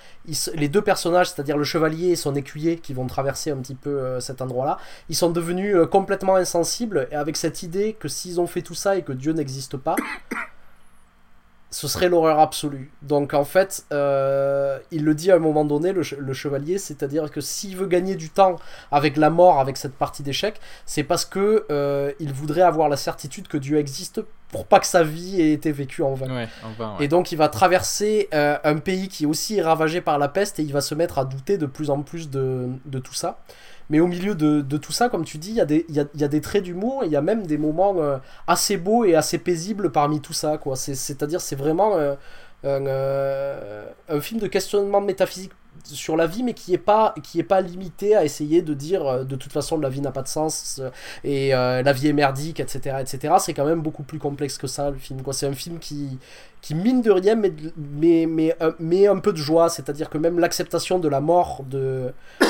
[0.54, 3.90] les deux personnages, c'est-à-dire le chevalier et son écuyer qui vont traverser un petit peu
[3.90, 4.78] euh, cet endroit-là,
[5.10, 8.96] ils sont devenus complètement insensibles et avec cette idée que s'ils ont fait tout ça
[8.96, 9.96] et que Dieu n'existe pas,
[11.70, 12.90] ce serait l'horreur absolue.
[13.02, 16.78] Donc en fait, euh, il le dit à un moment donné, le, che- le chevalier,
[16.78, 18.56] c'est-à-dire que s'il veut gagner du temps
[18.90, 22.96] avec la mort, avec cette partie d'échec, c'est parce que euh, il voudrait avoir la
[22.96, 26.26] certitude que Dieu existe pour pas que sa vie ait été vécue en vain.
[26.34, 27.04] Ouais, enfin, ouais.
[27.04, 30.58] Et donc il va traverser euh, un pays qui est aussi ravagé par la peste
[30.58, 33.38] et il va se mettre à douter de plus en plus de, de tout ça.
[33.90, 37.02] Mais au milieu de, tout ça, comme tu dis, il y, a des- traits d'humour
[37.02, 40.32] et il y a même des moments euh, assez beaux et assez paisibles parmi tout
[40.32, 40.58] ça.
[40.76, 42.14] C'est-à-dire c'est vraiment euh,
[42.64, 45.52] euh, un film de questionnement métaphysique
[45.94, 49.06] sur la vie mais qui est pas qui est pas limité à essayer de dire
[49.06, 50.90] euh, de toute façon la vie n'a pas de sens euh,
[51.24, 54.66] et euh, la vie est merdique etc etc c'est quand même beaucoup plus complexe que
[54.66, 55.32] ça le film quoi.
[55.32, 56.18] C'est un film qui
[56.60, 59.68] qui mine de rien mais mais mais, mais un peu de joie.
[59.68, 62.46] C'est à dire que même l'acceptation de la mort de euh,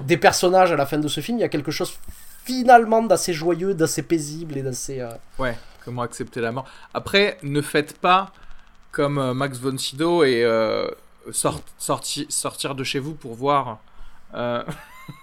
[0.06, 1.94] des personnages à la fin de ce film il y a quelque chose
[2.44, 6.66] finalement d'assez joyeux d'assez paisible et d'assez euh, Ouais, comment accepter la mort.
[6.94, 8.32] Après, ne faites pas
[8.92, 10.42] comme Max von Sydow et
[11.32, 13.78] sort- sorti- sortir de chez vous pour voir
[14.34, 14.62] euh,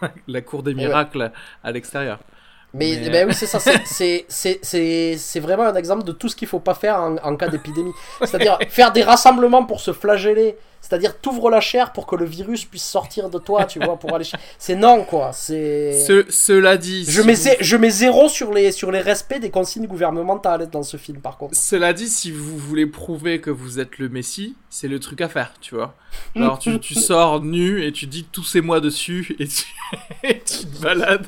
[0.28, 1.32] la cour des miracles
[1.64, 2.20] à l'extérieur.
[2.74, 3.60] Mais, Mais- ben oui, c'est ça.
[3.60, 7.92] c'est- vraiment un exemple de tout ce qu'il faut pas faire en, en cas d'épidémie.
[8.22, 10.58] C'est-à-dire faire des rassemblements pour se flageller.
[10.86, 14.14] C'est-à-dire t'ouvres la chair pour que le virus puisse sortir de toi, tu vois, pour
[14.14, 14.26] aller.
[14.26, 15.32] ch- C'est non, quoi.
[15.32, 16.04] C'est.
[16.06, 19.00] Ce- cela dit, Je si mets, vous- zé- je mets zéro sur les, sur les
[19.00, 21.56] respects des consignes gouvernementales dans ce film, par contre.
[21.56, 25.30] Cela dit, si vous voulez prouver que vous êtes le Messie, c'est le truc à
[25.30, 25.96] faire, tu vois.
[26.36, 29.64] Alors tu, tu sors nu et tu dis tous ces mois dessus et tu,
[30.24, 31.26] et tu te balades.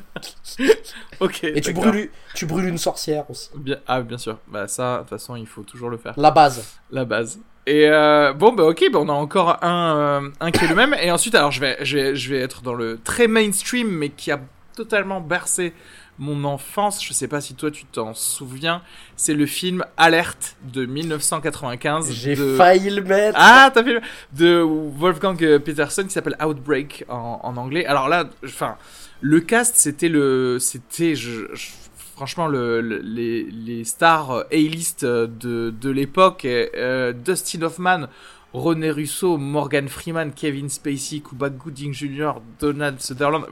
[1.20, 1.44] ok.
[1.44, 3.48] Et tu brûles, tu brûles une sorcière aussi.
[3.56, 4.38] Bien, ah, bien sûr.
[4.48, 6.14] Bah ça, de toute façon, il faut toujours le faire.
[6.18, 6.64] La base.
[6.90, 7.38] La base.
[7.66, 10.74] Et euh, bon, bah ok, bah, on a encore un, euh, un qui est le
[10.76, 10.94] même.
[11.02, 14.10] Et ensuite, alors je vais, je, vais, je vais être dans le très mainstream, mais
[14.10, 14.40] qui a
[14.76, 15.72] totalement bercé
[16.18, 17.04] mon enfance.
[17.04, 18.82] Je sais pas si toi tu t'en souviens.
[19.16, 22.12] C'est le film Alerte de 1995.
[22.12, 22.56] J'ai de...
[22.56, 23.36] failli le mettre.
[23.40, 24.00] Ah, t'as fait le-
[24.32, 27.84] de Wolfgang Peterson qui s'appelle Outbreak en, en anglais.
[27.86, 28.76] Alors là, enfin,
[29.20, 31.70] le cast c'était le, c'était, je- je-
[32.16, 38.06] franchement le, le- les, les stars euh, A-list euh, de, de l'époque, euh, Dustin Hoffman.
[38.54, 43.44] René Russo, Morgan Freeman, Kevin Spacey, Cuba Gooding Jr., Donald Sutherland,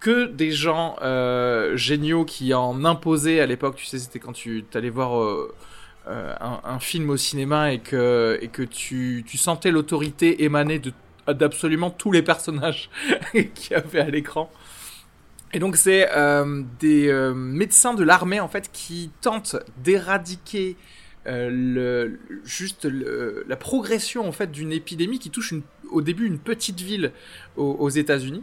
[0.00, 3.76] que des gens euh, géniaux qui en imposaient à l'époque.
[3.76, 5.54] Tu sais, c'était quand tu allais voir euh,
[6.08, 10.80] euh, un, un film au cinéma et que, et que tu, tu sentais l'autorité émaner
[11.28, 12.90] d'absolument tous les personnages
[13.32, 14.50] qu'il y avait à l'écran.
[15.54, 20.76] Et donc c'est euh, des euh, médecins de l'armée en fait qui tentent d'éradiquer
[21.28, 22.08] euh,
[22.44, 25.54] juste la progression en fait d'une épidémie qui touche
[25.90, 27.12] au début une petite ville
[27.56, 28.42] aux, États-Unis.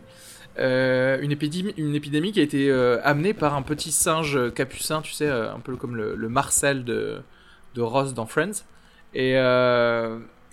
[0.58, 2.72] Une, épidémie, une épidémie qui a été
[3.04, 7.20] amenée par un petit singe capucin, tu sais, un peu comme le, Marcel de,
[7.76, 8.64] de Ross dans Friends.
[9.14, 9.36] Et,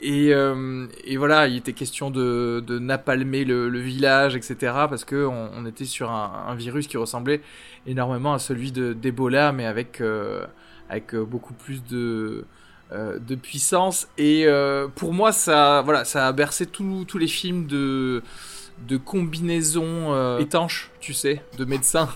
[0.01, 4.57] et, euh, et voilà, il était question de, de napalmer le, le village, etc.
[4.89, 7.41] Parce que on, on était sur un, un virus qui ressemblait
[7.87, 10.47] énormément à celui de d'Ebola, mais avec euh,
[10.89, 12.45] avec euh, beaucoup plus de
[12.93, 14.09] euh, de puissance.
[14.19, 18.23] Et euh, pour moi, ça voilà, ça a bercé tous les films de
[18.87, 22.09] de combinaisons euh, étanches, tu sais, de médecins.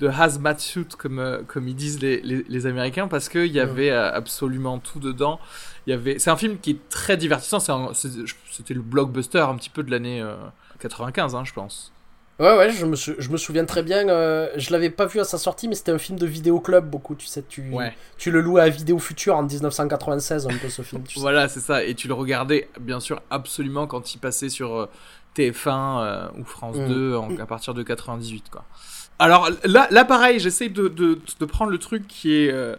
[0.00, 3.90] de hazmat suit comme comme ils disent les, les, les Américains parce qu'il y avait
[3.90, 5.38] absolument tout dedans
[5.86, 7.58] il y avait c'est un film qui est très divertissant
[7.94, 10.34] c'était le blockbuster un petit peu de l'année euh,
[10.80, 11.90] 95 hein, je pense
[12.40, 14.08] Ouais, ouais, je me, sou- je me souviens très bien.
[14.08, 16.90] euh, je l'avais pas vu à sa sortie, mais c'était un film de vidéo club
[16.90, 17.14] beaucoup.
[17.14, 20.82] Tu sais, tu, ouais tu le louais à Vidéo Future en 1996, un peu ce
[20.82, 21.04] film.
[21.04, 24.74] Tu voilà c'est ça et tu le regardais bien sûr absolument quand il passait sur
[24.76, 24.86] euh,
[25.36, 25.68] TF1
[26.02, 26.88] euh, ou France Mm.
[26.88, 28.64] 2 en- à partir de 98 quoi
[29.18, 32.76] alors là, pareil, j'essaye de, prendre le truc qui est, euh,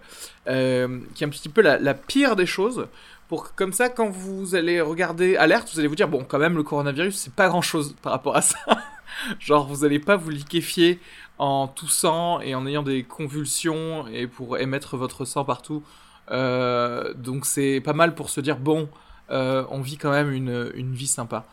[0.48, 2.88] euh, qui est un petit peu la, pire des choses.
[3.28, 6.38] Pour que, comme ça, quand vous allez regarder Alerte, vous allez vous dire, bon, quand
[6.38, 8.58] même, le coronavirus, c'est pas grand chose par rapport à ça.
[9.40, 11.00] Genre, vous allez pas vous liquéfier
[11.38, 15.84] en toussant et en ayant des convulsions et pour émettre votre sang partout.
[16.32, 18.90] Euh, donc, c'est pas mal pour se dire, bon,
[19.30, 21.46] on vit quand même une, une vie sympa.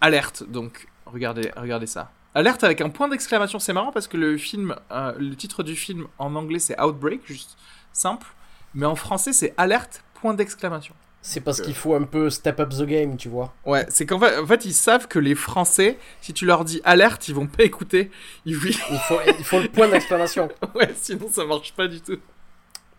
[0.00, 2.10] Alerte, donc, regardez, regardez ça.
[2.34, 5.76] Alerte avec un point d'exclamation, c'est marrant parce que le film, euh, le titre du
[5.76, 7.56] film en anglais c'est Outbreak, juste
[7.92, 8.26] simple,
[8.74, 10.94] mais en français c'est Alerte, point d'exclamation.
[11.24, 13.54] C'est parce qu'il faut un peu step up the game, tu vois.
[13.64, 16.80] Ouais, c'est qu'en fait, en fait, ils savent que les Français, si tu leur dis
[16.82, 18.10] alerte, ils vont pas écouter.
[18.44, 18.54] Ils...
[18.54, 20.48] Il faut, il faut le point d'exclamation.
[20.74, 22.18] ouais, sinon ça marche pas du tout.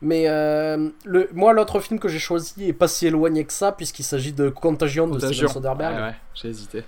[0.01, 3.73] Mais euh, le, moi, l'autre film que j'ai choisi est pas si éloigné que ça,
[3.73, 5.19] puisqu'il s'agit de Contagion, de.
[5.19, 5.95] Steven Soderbergh.
[5.95, 6.83] Ouais, ouais, j'ai hésité.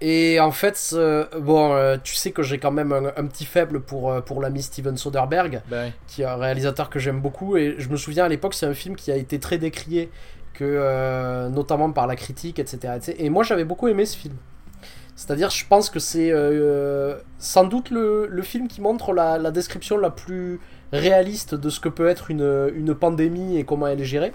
[0.00, 0.94] Et en fait,
[1.38, 4.42] bon, euh, tu sais que j'ai quand même un, un petit faible pour, euh, pour
[4.42, 5.92] l'ami Steven Soderbergh, ouais.
[6.06, 7.56] qui est un réalisateur que j'aime beaucoup.
[7.56, 10.10] Et je me souviens à l'époque, c'est un film qui a été très décrié,
[10.52, 12.94] que, euh, notamment par la critique, etc.
[12.96, 13.16] etc.
[13.18, 14.34] Et moi, j'avais beaucoup aimé ce film.
[15.16, 19.50] C'est-à-dire, je pense que c'est euh, sans doute le, le film qui montre la, la
[19.50, 20.60] description la plus
[20.92, 24.32] réaliste de ce que peut être une, une pandémie et comment elle est gérée.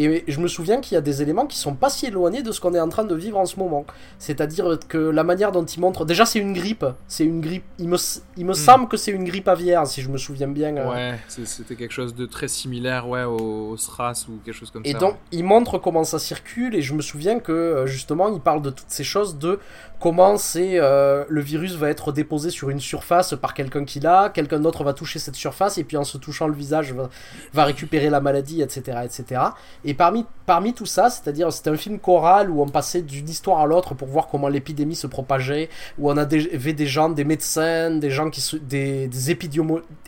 [0.00, 2.52] Et je me souviens qu'il y a des éléments qui sont pas si éloignés de
[2.52, 3.84] ce qu'on est en train de vivre en ce moment.
[4.18, 6.04] C'est-à-dire que la manière dont il montre.
[6.04, 6.84] Déjà, c'est une grippe.
[7.08, 7.64] C'est une grippe.
[7.78, 7.96] Il me,
[8.36, 10.76] il me semble que c'est une grippe aviaire, si je me souviens bien.
[10.76, 10.90] euh.
[10.90, 14.82] Ouais, c'était quelque chose de très similaire, ouais, au, au SRAS ou quelque chose comme
[14.84, 14.98] Et ça.
[14.98, 15.18] donc, ouais.
[15.32, 18.70] il montre comment ça circule, et je me souviens que euh, justement, il parle de
[18.70, 19.58] toutes ces choses, de
[20.00, 24.30] comment c'est euh, le virus va être déposé sur une surface par quelqu'un qui l'a,
[24.32, 27.08] quelqu'un d'autre va toucher cette surface, et puis en se touchant le visage va,
[27.52, 29.40] va récupérer la maladie, etc., etc.
[29.84, 33.60] Et parmi parmi tout ça, c'est-à-dire c'était un film choral où on passait d'une histoire
[33.60, 37.90] à l'autre pour voir comment l'épidémie se propageait, où on avait des gens, des médecins,
[37.90, 39.30] des gens qui des,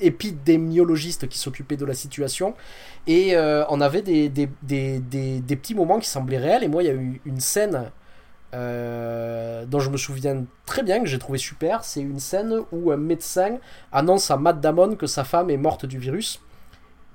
[0.00, 2.54] épidémiologistes qui s'occupaient de la situation.
[3.06, 6.64] Et euh, on avait des, des, des petits moments qui semblaient réels.
[6.64, 7.90] Et moi, il y a eu une scène
[8.52, 11.84] euh, dont je me souviens très bien, que j'ai trouvé super.
[11.84, 13.58] C'est une scène où un médecin
[13.92, 16.40] annonce à Matt Damon que sa femme est morte du virus.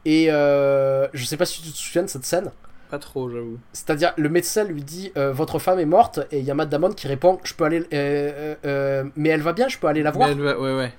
[0.05, 2.51] Et euh, je sais pas si tu te souviens de cette scène.
[2.91, 3.57] Pas trop, j'avoue.
[3.73, 6.19] C'est-à-dire, le médecin lui dit euh, Votre femme est morte.
[6.31, 7.83] Et il y a Matt Damon qui répond Je peux aller.
[7.93, 10.27] euh, euh, mais elle va bien, je peux aller la voir.
[10.27, 10.93] Mais elle va- ouais, ouais.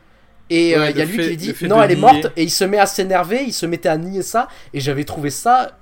[0.51, 2.43] Et Ouais, il y a lui fait- qui lui dit non, elle est morte, et
[2.45, 5.77] il se met à s'énerver, il se mettait à nier ça, et j'avais trouvé ça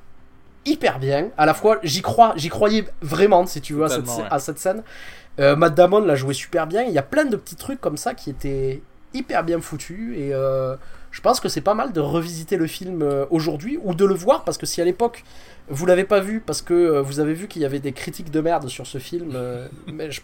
[0.64, 1.28] hyper bien.
[1.36, 4.24] À la fois, j'y crois, j'y croyais vraiment, si tu veux, à cette, ouais.
[4.30, 4.82] à cette scène.
[5.38, 6.82] Matt Damon l'a joué super bien.
[6.82, 8.80] Il y a plein de petits trucs comme ça qui étaient
[9.12, 10.32] hyper bien foutus, et
[11.14, 14.14] je pense que c'est pas mal de revisiter le film euh, aujourd'hui ou de le
[14.14, 15.22] voir parce que si à l'époque
[15.68, 18.32] vous l'avez pas vu parce que euh, vous avez vu qu'il y avait des critiques
[18.32, 20.20] de merde sur ce film, euh, mais je-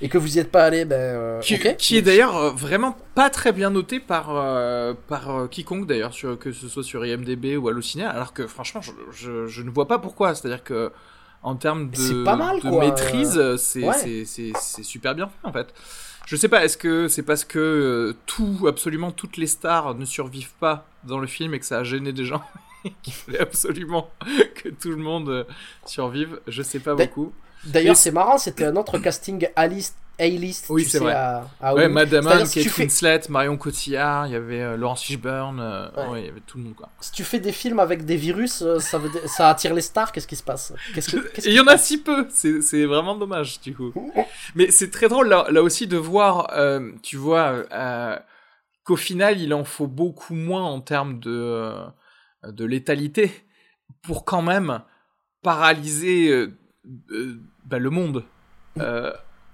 [0.00, 3.30] et que vous y êtes pas allé, ben euh, Qui, est d'ailleurs euh, vraiment pas
[3.30, 8.04] très bien noté par, euh, par quiconque d'ailleurs, que ce soit sur IMDB ou Allociné,
[8.04, 10.34] alors que franchement, je, je, je ne vois pas pourquoi.
[10.34, 10.90] C'est-à-dire que
[11.44, 12.80] en termes de, C'est pas mal, de quoi.
[12.84, 13.56] maîtrise, Ouais.
[13.56, 15.72] c'est super bien fait en fait.
[16.26, 20.04] Je sais pas, est-ce que c'est parce que euh, tout, absolument toutes les stars ne
[20.04, 22.42] survivent pas dans le film et que ça a gêné des gens
[23.02, 24.10] qu'il fallait absolument
[24.54, 25.44] que tout le monde euh,
[25.84, 26.40] survive?
[26.46, 27.32] Je sais pas beaucoup.
[27.64, 31.12] D'ailleurs, c'est marrant, c'était un autre casting A-list, A-list, Oui, c'est vrai.
[31.14, 34.60] à, à Ouais, Damon, C'est-à-dire, si Kate tu fais- Winslet, Marion Cotillard, il y avait
[34.60, 36.08] euh, Laurence Fishburne, euh, Ouais.
[36.10, 36.88] ouais, il y avait tout le monde quoi.
[37.00, 39.80] Si tu fais des films avec des virus, euh, ça, veut dire- ça attire les
[39.80, 40.74] stars, qu'est-ce qui se passe?
[40.94, 43.92] Que- Et il y en a si peu, c'est vraiment dommage du coup.
[44.54, 46.52] Mais c'est très drôle là, là aussi de voir,
[47.02, 47.64] tu vois,
[48.84, 51.72] qu'au final il en faut beaucoup moins en termes de,
[52.46, 53.32] de létalité
[54.02, 54.80] pour quand même
[55.42, 56.46] paralyser
[57.64, 58.24] bah, le monde.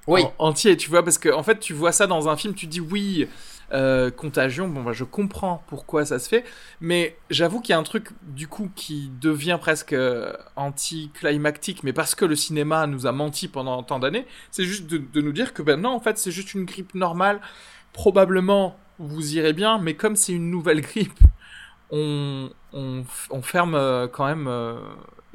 [0.08, 0.22] Oui.
[0.38, 2.80] entier, tu vois, parce que en fait, tu vois ça dans un film, tu dis
[2.80, 3.28] oui,
[3.72, 6.44] euh, Contagion, bon, bah, je comprends pourquoi ça se fait,
[6.80, 11.92] mais j'avoue qu'il y a un truc du coup qui devient presque euh, anti-climactique, mais
[11.92, 15.52] parce que le cinéma nous a menti pendant tant d'années, c'est juste de, nous dire
[15.52, 17.40] que ben non, en fait, c'est juste une grippe normale.
[17.92, 21.18] Probablement, vous irez bien, mais comme c'est une nouvelle grippe,
[21.90, 23.04] on, on,
[23.42, 24.48] ferme euh, quand même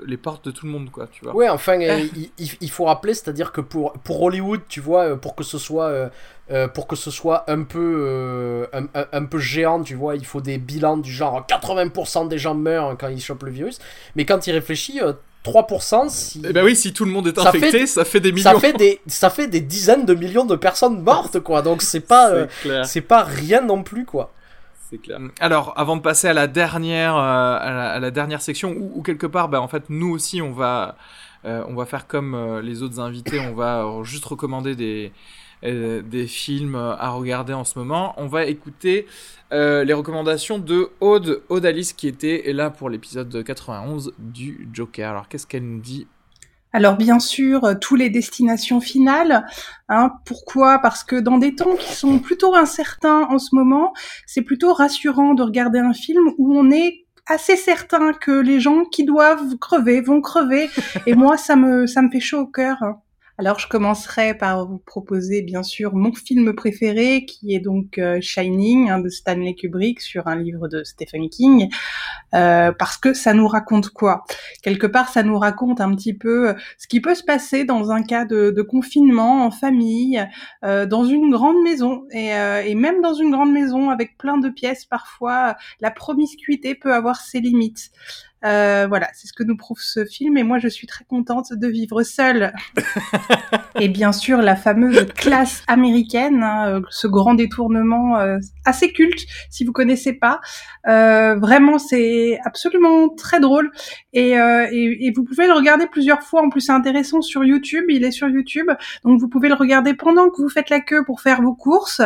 [0.06, 1.36] les portes de tout le monde, quoi, tu vois.
[1.36, 5.44] Ouais, enfin, il, il, faut rappeler, c'est-à-dire que pour, pour Hollywood, tu vois, pour que
[5.44, 6.10] ce soit
[6.52, 8.66] euh, pour que ce soit un peu, euh,
[9.14, 12.98] un, peu géant, tu vois, il faut des bilans du genre 80% des gens meurent
[13.00, 13.80] quand ils chopent le virus.
[14.18, 15.00] Mais quand il réfléchit,
[15.46, 16.42] 3%, euh, si...
[16.44, 18.52] Eh ben oui, si tout le monde est infecté, ça fait, des millions.
[18.52, 21.62] Ça fait des, ça fait des dizaines de millions de personnes mortes, quoi.
[21.62, 22.30] Donc c'est pas,
[22.84, 24.34] c'est pas rien non plus, quoi.
[25.02, 25.20] Clair.
[25.40, 27.16] Alors, avant de passer à la dernière,
[28.12, 30.96] dernière section, où, quelque part, bah, en fait, nous aussi, on va,
[31.44, 35.12] va faire comme les autres invités, on va juste recommander des
[35.66, 38.14] euh, des films à regarder en ce moment.
[38.18, 39.06] On va écouter
[39.54, 45.10] euh, les recommandations de Aude, Aude Alice qui était là pour l'épisode 91 du Joker.
[45.10, 46.06] Alors qu'est-ce qu'elle nous dit
[46.74, 49.46] alors bien sûr, euh, tous les destinations finales.
[49.90, 50.80] Hein, pourquoi?
[50.80, 53.94] Parce que dans des temps qui sont plutôt incertains en ce moment,
[54.26, 58.86] c'est plutôt rassurant de regarder un film où on est assez certain que les gens
[58.86, 60.70] qui doivent crever vont crever.
[61.06, 62.80] Et moi, ça me ça me fait chaud au cœur.
[63.40, 68.22] Alors je commencerai par vous proposer bien sûr mon film préféré qui est donc euh,
[68.22, 71.68] Shining hein, de Stanley Kubrick sur un livre de Stephen King.
[72.36, 74.24] Euh, parce que ça nous raconte quoi?
[74.62, 77.90] Quelque part ça nous raconte un petit peu euh, ce qui peut se passer dans
[77.90, 80.24] un cas de, confinement en famille,
[80.62, 82.04] dans une grande maison.
[82.12, 87.20] Et même dans une grande maison avec plein de pièces parfois la promiscuité peut avoir
[87.20, 87.92] ses limites.
[88.46, 91.54] Euh, voilà, c'est ce que nous prouve ce film et moi je suis très contente
[91.54, 92.54] de vivre seule.
[93.80, 99.26] et bien sûr la fameuse classe américaine, hein, euh, ce grand détournement euh, assez culte
[99.50, 100.42] si vous connaissez pas.
[100.86, 103.72] vraiment c'est absolument très drôle
[104.12, 106.42] et, et, et, vous pouvez le regarder plusieurs fois.
[106.42, 108.70] En plus c'est intéressant sur YouTube, il est sur YouTube,
[109.04, 112.02] donc vous pouvez le regarder pendant que vous faites la queue pour faire vos courses,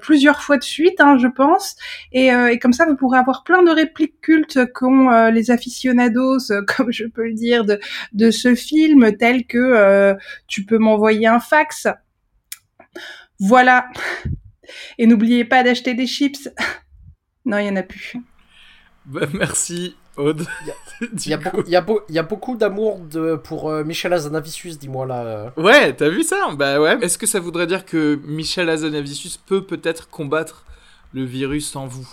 [0.00, 1.76] plusieurs fois de suite, hein, je pense.
[2.12, 6.62] Et, et, comme ça vous pourrez avoir plein de répliques cultes qu'ont les aficionados, euh,
[6.76, 7.78] comme je peux le dire, de,
[8.12, 10.14] de ce film, tel que euh,
[10.46, 11.88] tu peux m'envoyer un fax.
[13.40, 13.88] Voilà.
[14.98, 16.48] Et n'oubliez pas d'acheter des chips.
[17.44, 18.16] non, il y en a plus.
[19.06, 20.46] Bah, merci, Aude.
[21.00, 21.34] Il y,
[22.16, 23.00] a, beaucoup, d'amour
[23.42, 25.52] pour euh, Michel Azanavicius, dis-moi là.
[25.56, 26.50] Ouais, t'as vu ça?
[26.56, 26.96] Bah ouais.
[27.02, 30.64] Est-ce que ça voudrait dire que Michel Azanavicius peut peut-être combattre
[31.12, 32.08] le virus sans vous?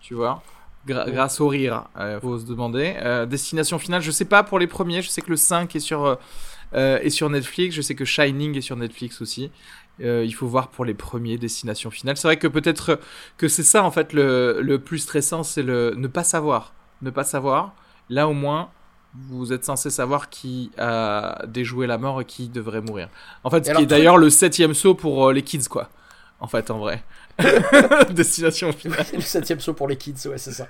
[0.00, 0.42] Tu vois?
[0.86, 2.94] Grâce au rire, euh, faut se demander.
[3.02, 5.80] Euh, destination finale, je sais pas pour les premiers, je sais que le 5 est
[5.80, 6.18] sur,
[6.74, 9.50] euh, est sur Netflix, je sais que Shining est sur Netflix aussi.
[9.98, 12.16] il faut voir pour les premiers Destination finale.
[12.16, 12.98] C'est vrai que peut-être
[13.36, 16.72] que c'est ça en fait le, le plus stressant, c'est le ne pas savoir.
[17.02, 17.74] Ne pas savoir.
[18.08, 18.70] Là au moins,
[19.14, 23.08] vous êtes censé savoir qui a déjoué la mort et qui devrait mourir.
[23.44, 25.90] En fait, ce qui est d'ailleurs le septième saut pour les kids, quoi.
[26.40, 27.04] En fait, en vrai.
[28.10, 29.06] Destination finale.
[29.12, 30.68] le septième saut pour les kids, ouais, c'est ça.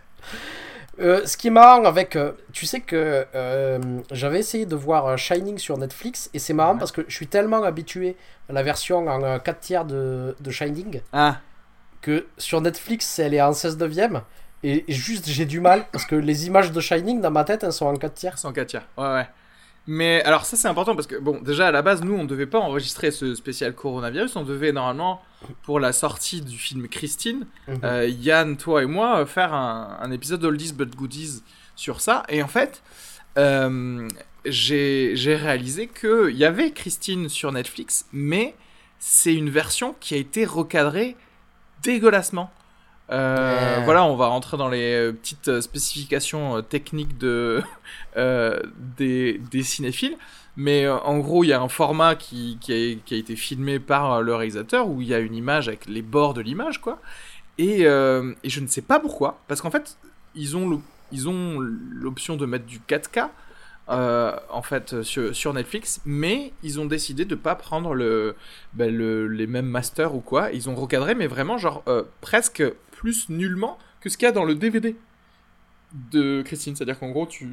[1.01, 2.17] Euh, ce qui est marrant avec.
[2.17, 3.79] Euh, tu sais que euh,
[4.11, 7.63] j'avais essayé de voir Shining sur Netflix et c'est marrant parce que je suis tellement
[7.63, 8.17] habitué
[8.49, 11.39] à la version en 4 tiers de, de Shining ah.
[12.03, 14.23] que sur Netflix elle est en 16 neuvième
[14.63, 17.73] et juste j'ai du mal parce que les images de Shining dans ma tête elles
[17.73, 18.33] sont en 4 tiers.
[18.35, 19.29] Elles sont en 4 tiers, ouais, ouais.
[19.93, 22.47] Mais alors ça c'est important parce que bon déjà à la base nous on devait
[22.47, 25.21] pas enregistrer ce spécial coronavirus, on devait normalement
[25.65, 27.81] pour la sortie du film Christine, mhm.
[27.83, 31.43] euh, Yann, toi et moi faire un, épisode Oldies but Goodies
[31.75, 32.85] sur ça et en fait
[33.37, 34.07] euh,
[34.45, 38.55] j'ai réalisé qu'il y avait Christine sur Netflix mais
[39.01, 41.17] c'est une version qui a été recadrée
[41.83, 42.53] dégueulassement.
[43.11, 47.63] Euh, voilà, on va rentrer dans les euh, petites euh, spécifications techniques de,
[48.17, 50.17] des, des, cinéphiles.
[50.57, 53.79] Mais en gros, il y a un format qui, qui, a, qui, a, été filmé
[53.79, 57.01] par le réalisateur où il y a une image avec les bords de l'image, quoi.
[57.57, 59.97] Et, et, je ne sais pas pourquoi, parce qu'en fait,
[60.35, 60.81] ils ont
[61.93, 63.29] l'option de mettre du 4K.
[63.89, 68.35] en fait sur, sur, Netflix, mais ils ont décidé de pas prendre le,
[68.75, 70.51] ben, le, les mêmes masters ou quoi.
[70.53, 71.85] Ils ont recadré, mais vraiment genre
[72.21, 72.63] presque
[73.01, 74.95] plus nullement que ce qu'il y a dans le DVD
[76.13, 76.77] de Christine.
[76.77, 77.49] C'est-à-dire qu'en gros, tu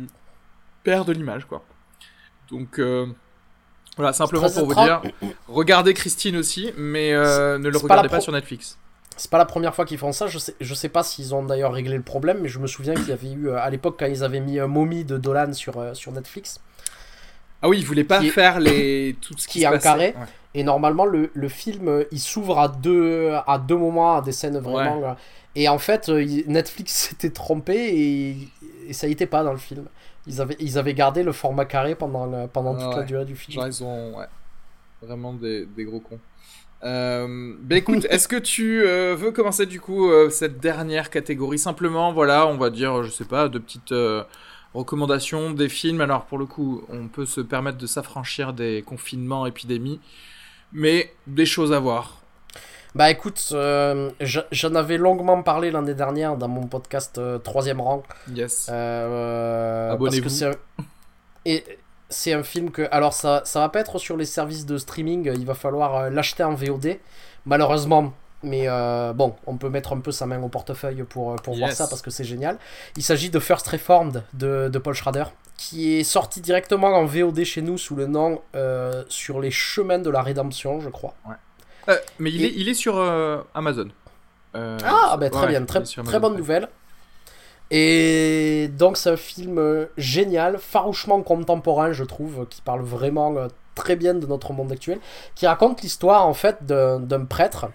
[0.84, 1.64] perds de l'image, quoi.
[2.52, 3.08] Donc, euh,
[3.96, 5.02] voilà, simplement pour vous dire,
[5.48, 8.78] regardez Christine aussi, mais euh, ne le regardez pas, sur Netflix.
[9.16, 10.28] C'est pas la première fois qu'ils font ça.
[10.28, 12.94] Je sais, je sais pas s'ils ont d'ailleurs réglé le problème, mais je me souviens
[12.94, 15.96] qu'il y avait eu, euh, à l'époque, quand ils avaient mis Mommy de Dolan sur,
[15.96, 16.60] sur Netflix,
[17.62, 19.80] Ah oui, il voulait pas Qui est- faire les tout ce qui, qui est en
[19.80, 20.14] carré.
[20.18, 20.26] Ouais.
[20.58, 24.32] Et normalement, le, le film, euh, il s'ouvre à deux, à deux moments, à des
[24.34, 25.16] scènes vraiment.
[25.56, 28.50] Et en fait, euh, Netflix s'était trompé et,
[28.90, 29.88] et ça y était pas dans le film.
[30.26, 33.36] Ils avaient, ils avaient gardé le format carré pendant, le- pendant toute la durée du
[33.36, 33.56] film.
[33.56, 34.28] Genre ils ont ouais,
[35.02, 36.22] vraiment des, des gros cons.
[36.84, 41.60] Euh, bah écoute, est-ce que tu euh, veux commencer du coup euh, cette dernière catégorie?
[41.60, 43.94] Simplement voilà, on va dire je sais pas de petites
[44.74, 46.02] recommandations des films.
[46.02, 50.00] Alors pour le coup, on peut se permettre de s'affranchir des confinements, épidémies,
[50.72, 52.22] mais des choses à voir.
[52.96, 57.80] Bah écoute, euh, je- j'en avais longuement parlé l'année dernière dans mon podcast euh, Troisième
[57.82, 58.04] rang.
[58.34, 58.68] Yes.
[58.72, 60.44] Euh, parce Abonnez-vous.
[60.46, 60.52] un...
[61.46, 61.64] Et
[62.10, 62.88] c'est un film que...
[62.92, 66.10] Alors ça, ça va pas être sur les services de streaming, il va falloir euh,
[66.10, 66.98] l'acheter en VOD,
[67.46, 68.14] malheureusement.
[68.44, 71.56] Mais euh, bon, on peut mettre un peu sa main au portefeuille pour, euh, pour
[71.58, 72.58] voir ça parce que c'est génial.
[72.96, 75.26] Il s'agit de First Reformed de, de Paul Schrader,
[75.58, 80.00] qui est sorti directement en VOD chez nous sous le nom euh, Sur les chemins
[80.00, 81.16] de la rédemption, je crois.
[81.90, 83.88] Euh, mais il Et- est il est sur euh, Amazon.
[84.54, 86.68] Ah, bah, très ouais, bien, très, très bonne nouvelle.
[87.70, 93.36] Et donc, c'est un film génial, farouchement contemporain, je trouve, qui parle vraiment
[93.76, 95.00] très bien de notre monde actuel,
[95.36, 97.68] qui raconte l'histoire en fait d'un d'un prêtre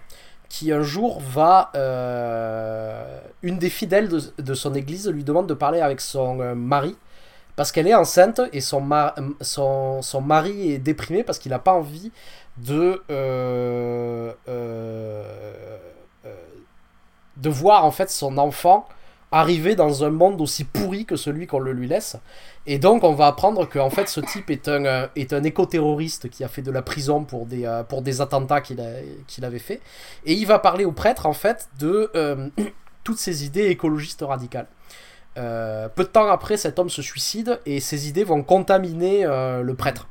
[0.49, 1.71] qui un jour va.
[1.75, 6.55] euh, une des fidèles de, de son église lui demande de parler avec son euh,
[6.55, 6.95] mari.
[7.55, 11.59] Parce qu'elle est enceinte et son, ma- son, son mari est déprimé parce qu'il n'a
[11.59, 12.11] pas envie
[12.57, 15.23] de, euh, euh,
[16.25, 16.33] euh,
[17.37, 18.87] de voir en fait son enfant
[19.31, 22.17] arriver dans un monde aussi pourri que celui qu'on le lui laisse.
[22.67, 25.43] Et donc on va apprendre que en fait ce type est un, euh, est un
[25.43, 29.59] éco-terroriste qui a fait de la prison pour des, euh, pour des attentats qu'il avait
[29.59, 29.81] fait.
[30.25, 32.49] Et il va parler au prêtre en fait de euh,
[33.03, 34.67] toutes ces idées écologistes radicales.
[35.37, 39.63] Euh, peu de temps après, cet homme se suicide et ses idées vont contaminer euh,
[39.63, 40.07] le prêtre.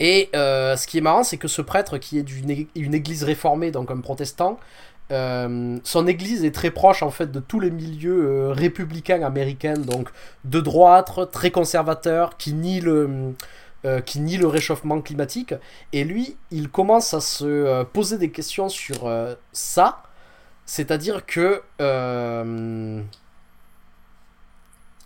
[0.00, 2.94] Et euh, ce qui est marrant, c'est que ce prêtre, qui est d'une ég- une
[2.94, 4.58] église réformée, donc un protestant,
[5.10, 10.08] son église est très proche en fait de tous les milieux républicains américains, donc
[10.44, 13.34] de droite, très conservateurs, qui nient le,
[14.06, 15.54] qui nient le réchauffement climatique.
[15.92, 19.06] Et lui, il commence à se poser des questions sur
[19.52, 20.02] ça,
[20.64, 21.60] c'est-à-dire que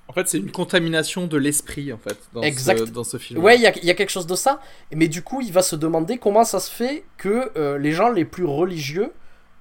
[0.08, 2.78] En fait, c'est une contamination de l'esprit en fait dans Exact.
[2.78, 3.42] ce dans ce film.
[3.42, 4.60] Ouais, il y a, il y a quelque chose de ça.
[4.94, 8.10] Mais du coup, il va se demander comment ça se fait que euh, les gens
[8.10, 9.12] les plus religieux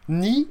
[0.08, 0.48] nient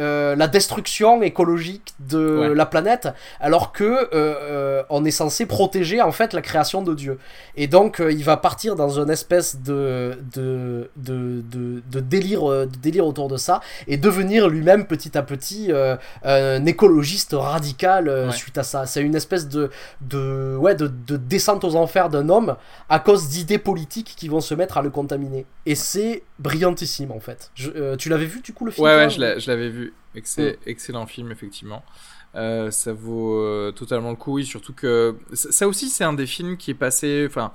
[0.00, 2.54] euh, la destruction écologique de Ouais.
[2.54, 3.08] la planète,
[3.40, 7.18] alors que euh, euh, on est censé protéger en fait la création de Dieu.
[7.56, 12.66] Et donc, il va partir dans une espèce de de, de, de, de délire de
[12.82, 15.70] délire autour de ça et devenir lui-même petit à petit
[16.24, 18.32] un écologiste radical Ouais.
[18.32, 18.86] suite à ça.
[18.86, 19.70] C'est une espèce de
[20.00, 22.56] de ouais de, de descente aux enfers d'un homme
[22.88, 25.46] à cause d'idées politiques qui vont se mettre à le contaminer.
[25.66, 27.50] Et c'est brillantissime en fait.
[27.54, 29.20] Je- tu l'avais vu du coup le film Ouais, ouais, je
[29.50, 29.83] l'avais vu.
[30.14, 31.84] Excellent, excellent film, effectivement.
[32.36, 36.26] Euh, ça vaut euh, totalement le coup, oui, surtout que ça aussi, c'est un des
[36.26, 37.24] films qui est passé.
[37.28, 37.52] Enfin,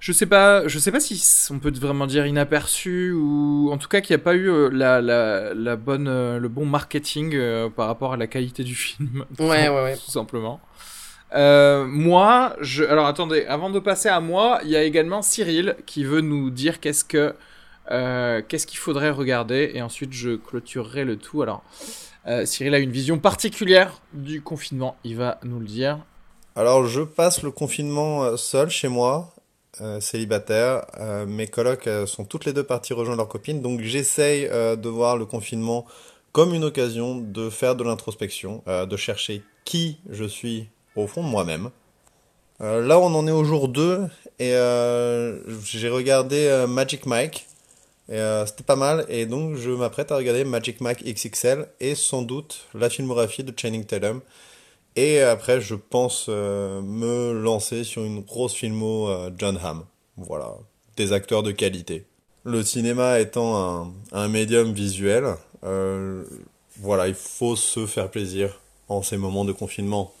[0.00, 1.22] je sais pas, je sais pas si
[1.52, 4.70] on peut vraiment dire inaperçu ou en tout cas qu'il n'y a pas eu euh,
[4.72, 6.08] la, la, la bonne,
[6.38, 9.24] le bon marketing euh, par rapport à la qualité du film.
[9.38, 9.96] Ouais, ouais, ouais.
[9.96, 10.60] Tout simplement.
[11.34, 12.84] Moi, je...
[12.84, 16.50] alors attendez, avant de passer à moi, il y a également Cyril qui veut nous
[16.50, 17.34] dire qu'est-ce que
[17.90, 19.72] euh, qu'est-ce qu'il faudrait regarder?
[19.74, 21.42] Et ensuite je clôturerai le tout.
[21.42, 21.62] Alors,
[22.26, 25.98] euh, Cyril a une vision particulière du confinement, il va nous le dire.
[26.56, 29.34] Alors, je passe le confinement euh, seul chez moi,
[29.98, 30.86] célibataire.
[31.26, 35.26] Mes colocs sont toutes les deux parties rejoindre leurs copines, donc j'essaye de voir le
[35.26, 35.84] confinement
[36.30, 41.28] comme une occasion de faire de l'introspection, de chercher qui je suis au fond de
[41.28, 41.70] moi-même.
[42.60, 44.02] Là, on en est au jour 2
[44.38, 44.54] et
[45.64, 47.48] j'ai regardé Magic Mike.
[48.10, 52.20] Euh, c'était pas mal et donc je m'apprête à regarder Magic Mike XXL et sans
[52.20, 54.20] doute la filmographie de Channing Tatum.
[54.96, 59.84] Et après, je pense euh, me lancer sur une grosse filmo euh, John Hamm.
[60.16, 60.54] Voilà,
[60.96, 62.04] des acteurs de qualité.
[62.44, 69.16] Le cinéma étant un, un médium visuel, voilà, il faut se faire plaisir en ces
[69.16, 70.12] moments de confinement.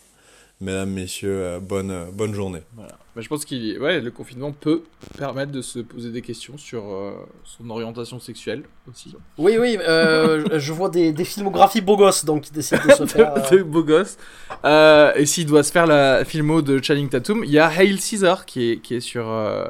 [0.60, 2.62] Mesdames, messieurs, euh, bonne, euh, bonne journée.
[2.76, 2.92] Voilà.
[3.16, 4.82] Mais je pense qu'il ouais, le confinement peut
[5.18, 7.12] permettre de se poser des questions sur euh,
[7.44, 9.14] son orientation sexuelle aussi.
[9.38, 13.06] Oui, oui, euh, je vois des, des filmographies beaux gosses donc qui décident de se
[13.12, 13.34] faire.
[13.36, 14.16] euh, de beau gosse.
[14.64, 17.98] Euh, et s'il doit se faire la filmo de Channing Tatum, il y a Hail
[17.98, 19.66] Caesar qui est, qui est sur euh,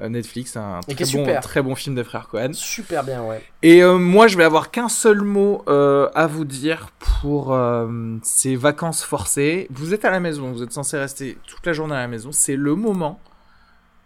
[0.00, 1.40] Netflix, un très bon, super.
[1.40, 2.52] très bon film des frères Cohen.
[2.52, 3.42] Super bien, ouais.
[3.62, 6.90] Et euh, moi, je vais avoir qu'un seul mot euh, à vous dire
[7.20, 9.66] pour euh, ces vacances forcées.
[9.70, 12.30] Vous êtes à la maison, vous êtes censé rester toute la journée à la maison.
[12.32, 13.20] C'est le moment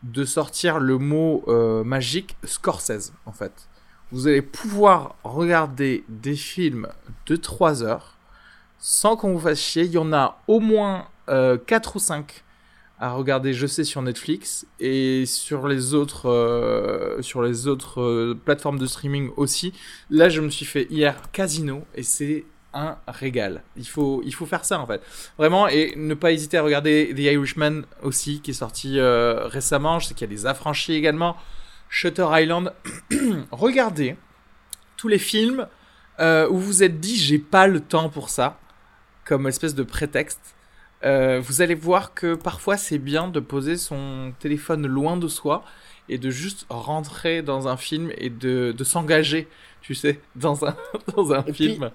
[0.02, 3.52] de sortir le mot euh, magique Scorsese, en fait.
[4.10, 6.88] Vous allez pouvoir regarder des films
[7.26, 8.16] de 3 heures
[8.78, 9.84] sans qu'on vous fasse chier.
[9.84, 12.44] Il y en a au moins euh, 4 ou 5
[13.02, 18.38] à regarder, je sais, sur Netflix et sur les autres, euh, sur les autres euh,
[18.44, 19.72] plateformes de streaming aussi.
[20.08, 23.64] Là, je me suis fait hier Casino et c'est un régal.
[23.76, 25.02] Il faut, il faut faire ça en fait.
[25.36, 29.98] Vraiment, et ne pas hésiter à regarder The Irishman aussi, qui est sorti euh, récemment.
[29.98, 31.36] Je sais qu'il y a des affranchis également.
[31.88, 32.72] Shutter Island.
[33.50, 34.14] Regardez
[34.96, 35.66] tous les films
[36.20, 38.60] où vous êtes dit j'ai pas le temps pour ça,
[39.24, 40.54] comme espèce de prétexte.
[41.04, 45.64] Euh, vous allez voir que parfois c'est bien de poser son téléphone loin de soi
[46.08, 49.48] et de juste rentrer dans un film et de, de s'engager,
[49.80, 50.76] tu sais, dans un,
[51.16, 51.90] dans un Et film.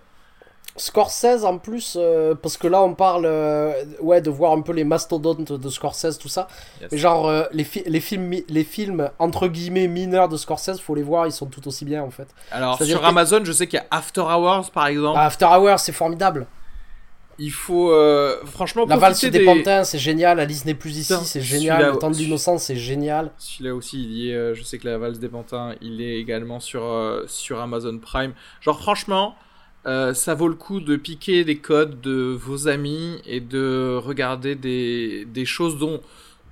[0.75, 4.73] Scorsese en plus, euh, parce que là on parle euh, ouais, de voir un peu
[4.73, 6.47] les mastodontes de Scorsese, tout ça.
[6.81, 6.91] Yes.
[6.91, 10.93] Mais genre, euh, les, fi- les, films, les films entre guillemets mineurs de Scorsese, faut
[10.93, 12.27] les voir, ils sont tout aussi bien en fait.
[12.51, 15.17] Alors sur que- Amazon, je sais qu'il y a After Hours par exemple.
[15.19, 16.45] Ah, After Hours, c'est formidable.
[17.39, 19.45] Il faut euh, franchement La valse des des...
[19.45, 20.39] pantins, c'est génial.
[20.39, 21.91] Alice n'est plus ici, c'est génial.
[21.93, 23.31] Le temps de l'innocence, c'est génial.
[23.37, 24.35] Celui-là aussi, il y est.
[24.35, 27.99] euh, je sais que la valse des pantins, il est également sur euh, sur Amazon
[27.99, 28.33] Prime.
[28.61, 29.35] Genre franchement,
[29.85, 34.55] euh, ça vaut le coup de piquer des codes de vos amis et de regarder
[34.55, 36.01] des des choses dont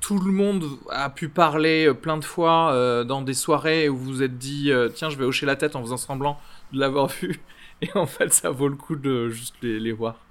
[0.02, 4.24] tout le monde a pu parler plein de fois dans des soirées où vous vous
[4.24, 6.38] êtes dit tiens je vais hocher la tête en faisant semblant
[6.74, 7.40] de l'avoir vu
[7.82, 10.25] et en fait ça vaut le coup de juste les, les voir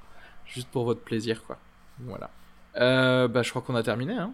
[0.47, 1.59] juste pour votre plaisir quoi.
[2.01, 2.31] Voilà.
[2.77, 4.33] Euh, bah je crois qu'on a terminé hein.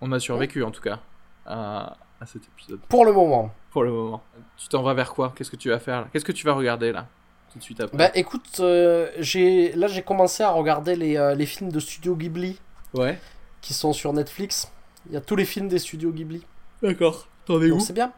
[0.00, 1.00] On a survécu en tout cas
[1.46, 2.80] à, à cet épisode.
[2.88, 3.52] Pour le moment.
[3.70, 4.22] pour le moment.
[4.56, 5.32] Tu t'en vas vers quoi?
[5.36, 6.08] Qu'est-ce que tu vas faire là?
[6.12, 7.06] Qu'est-ce que tu vas regarder là
[7.52, 7.96] tout de suite après?
[7.98, 12.14] Bah écoute, euh, j'ai là j'ai commencé à regarder les, euh, les films de Studio
[12.16, 12.58] Ghibli.
[12.94, 13.18] Ouais.
[13.60, 14.70] Qui sont sur Netflix.
[15.06, 16.44] Il y a tous les films des studios Ghibli.
[16.82, 17.26] d'accord.
[17.46, 18.12] T'en es Donc c'est bien.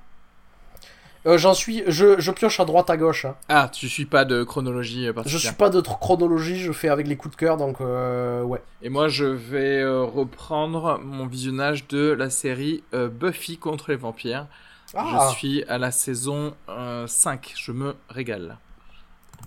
[1.25, 3.25] Euh, J'en suis, je, je pioche à droite à gauche.
[3.27, 3.37] hein.
[3.49, 6.89] ah tu suis pas de chronologie euh, Je particulière suis pas de chronologie, je fais
[6.89, 8.61] avec les coups de cœur, donc euh, ouais.
[8.83, 14.47] Et moi, je vais reprendre mon visionnage de la série Buffy contre les vampires.
[14.95, 17.55] Ah, Je suis à la saison euh, 5.
[17.57, 18.59] Je me régale.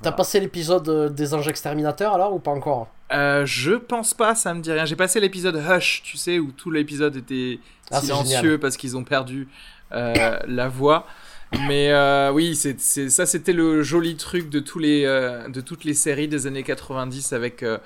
[0.01, 2.87] t'as passé l'épisode des anges exterminateurs alors ou pas encore?
[3.13, 4.85] Euh, je pense pas, ça me dit rien.
[4.85, 7.59] J'ai passé l'épisode Hush, tu sais, où tout l'épisode était
[7.91, 9.47] Ah, silencieux parce qu'ils ont perdu
[9.91, 11.05] euh, la voix.
[11.53, 15.61] Mais euh, oui, c'est c'est- ça c'était le joli truc de, tous les, euh, de
[15.61, 17.77] toutes les séries des années 90 avec euh,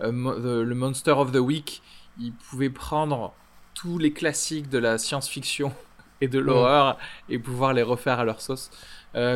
[0.00, 1.82] euh, Mo- le Monster of the Week.
[2.18, 3.34] Ils pouvaient prendre
[3.74, 5.72] tous les classiques de la science-fiction
[6.20, 6.98] et de l'horreur
[7.28, 8.70] et pouvoir les refaire à leur sauce.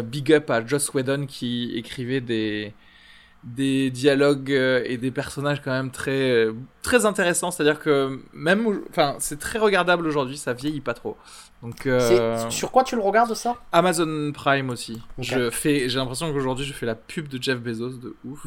[0.04, 2.72] Big up à Joss Whedon qui écrivait des,
[3.44, 7.50] des dialogues euh, et des personnages quand même très euh, très intéressants.
[7.50, 11.16] C'est à dire que même enfin c'est très regardable aujourd'hui ça vieillit pas trop.
[11.62, 13.56] Donc euh, Sur quoi tu le regardes ça?
[13.72, 15.02] Amazon Prime aussi.
[15.18, 18.46] Je fais j'ai l'impression qu'aujourd'hui je fais la pub de Jeff Bezos de ouf.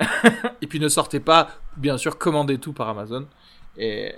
[0.62, 3.26] Et puis ne sortez pas bien sûr commandez tout par Amazon.
[3.76, 4.14] Et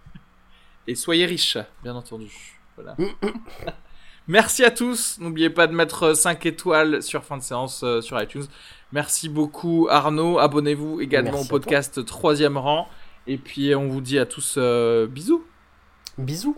[0.86, 2.58] et soyez riches bien entendu.
[2.76, 2.96] Voilà.
[4.26, 5.18] Merci à tous.
[5.20, 8.46] N'oubliez pas de mettre 5 étoiles sur fin de séance euh, sur iTunes.
[8.94, 10.38] Merci beaucoup Arnaud.
[10.38, 12.86] Abonnez-vous également Merci au podcast troisième rang.
[13.26, 15.44] Et puis on vous dit à tous euh, bisous.
[16.16, 16.56] Bisous.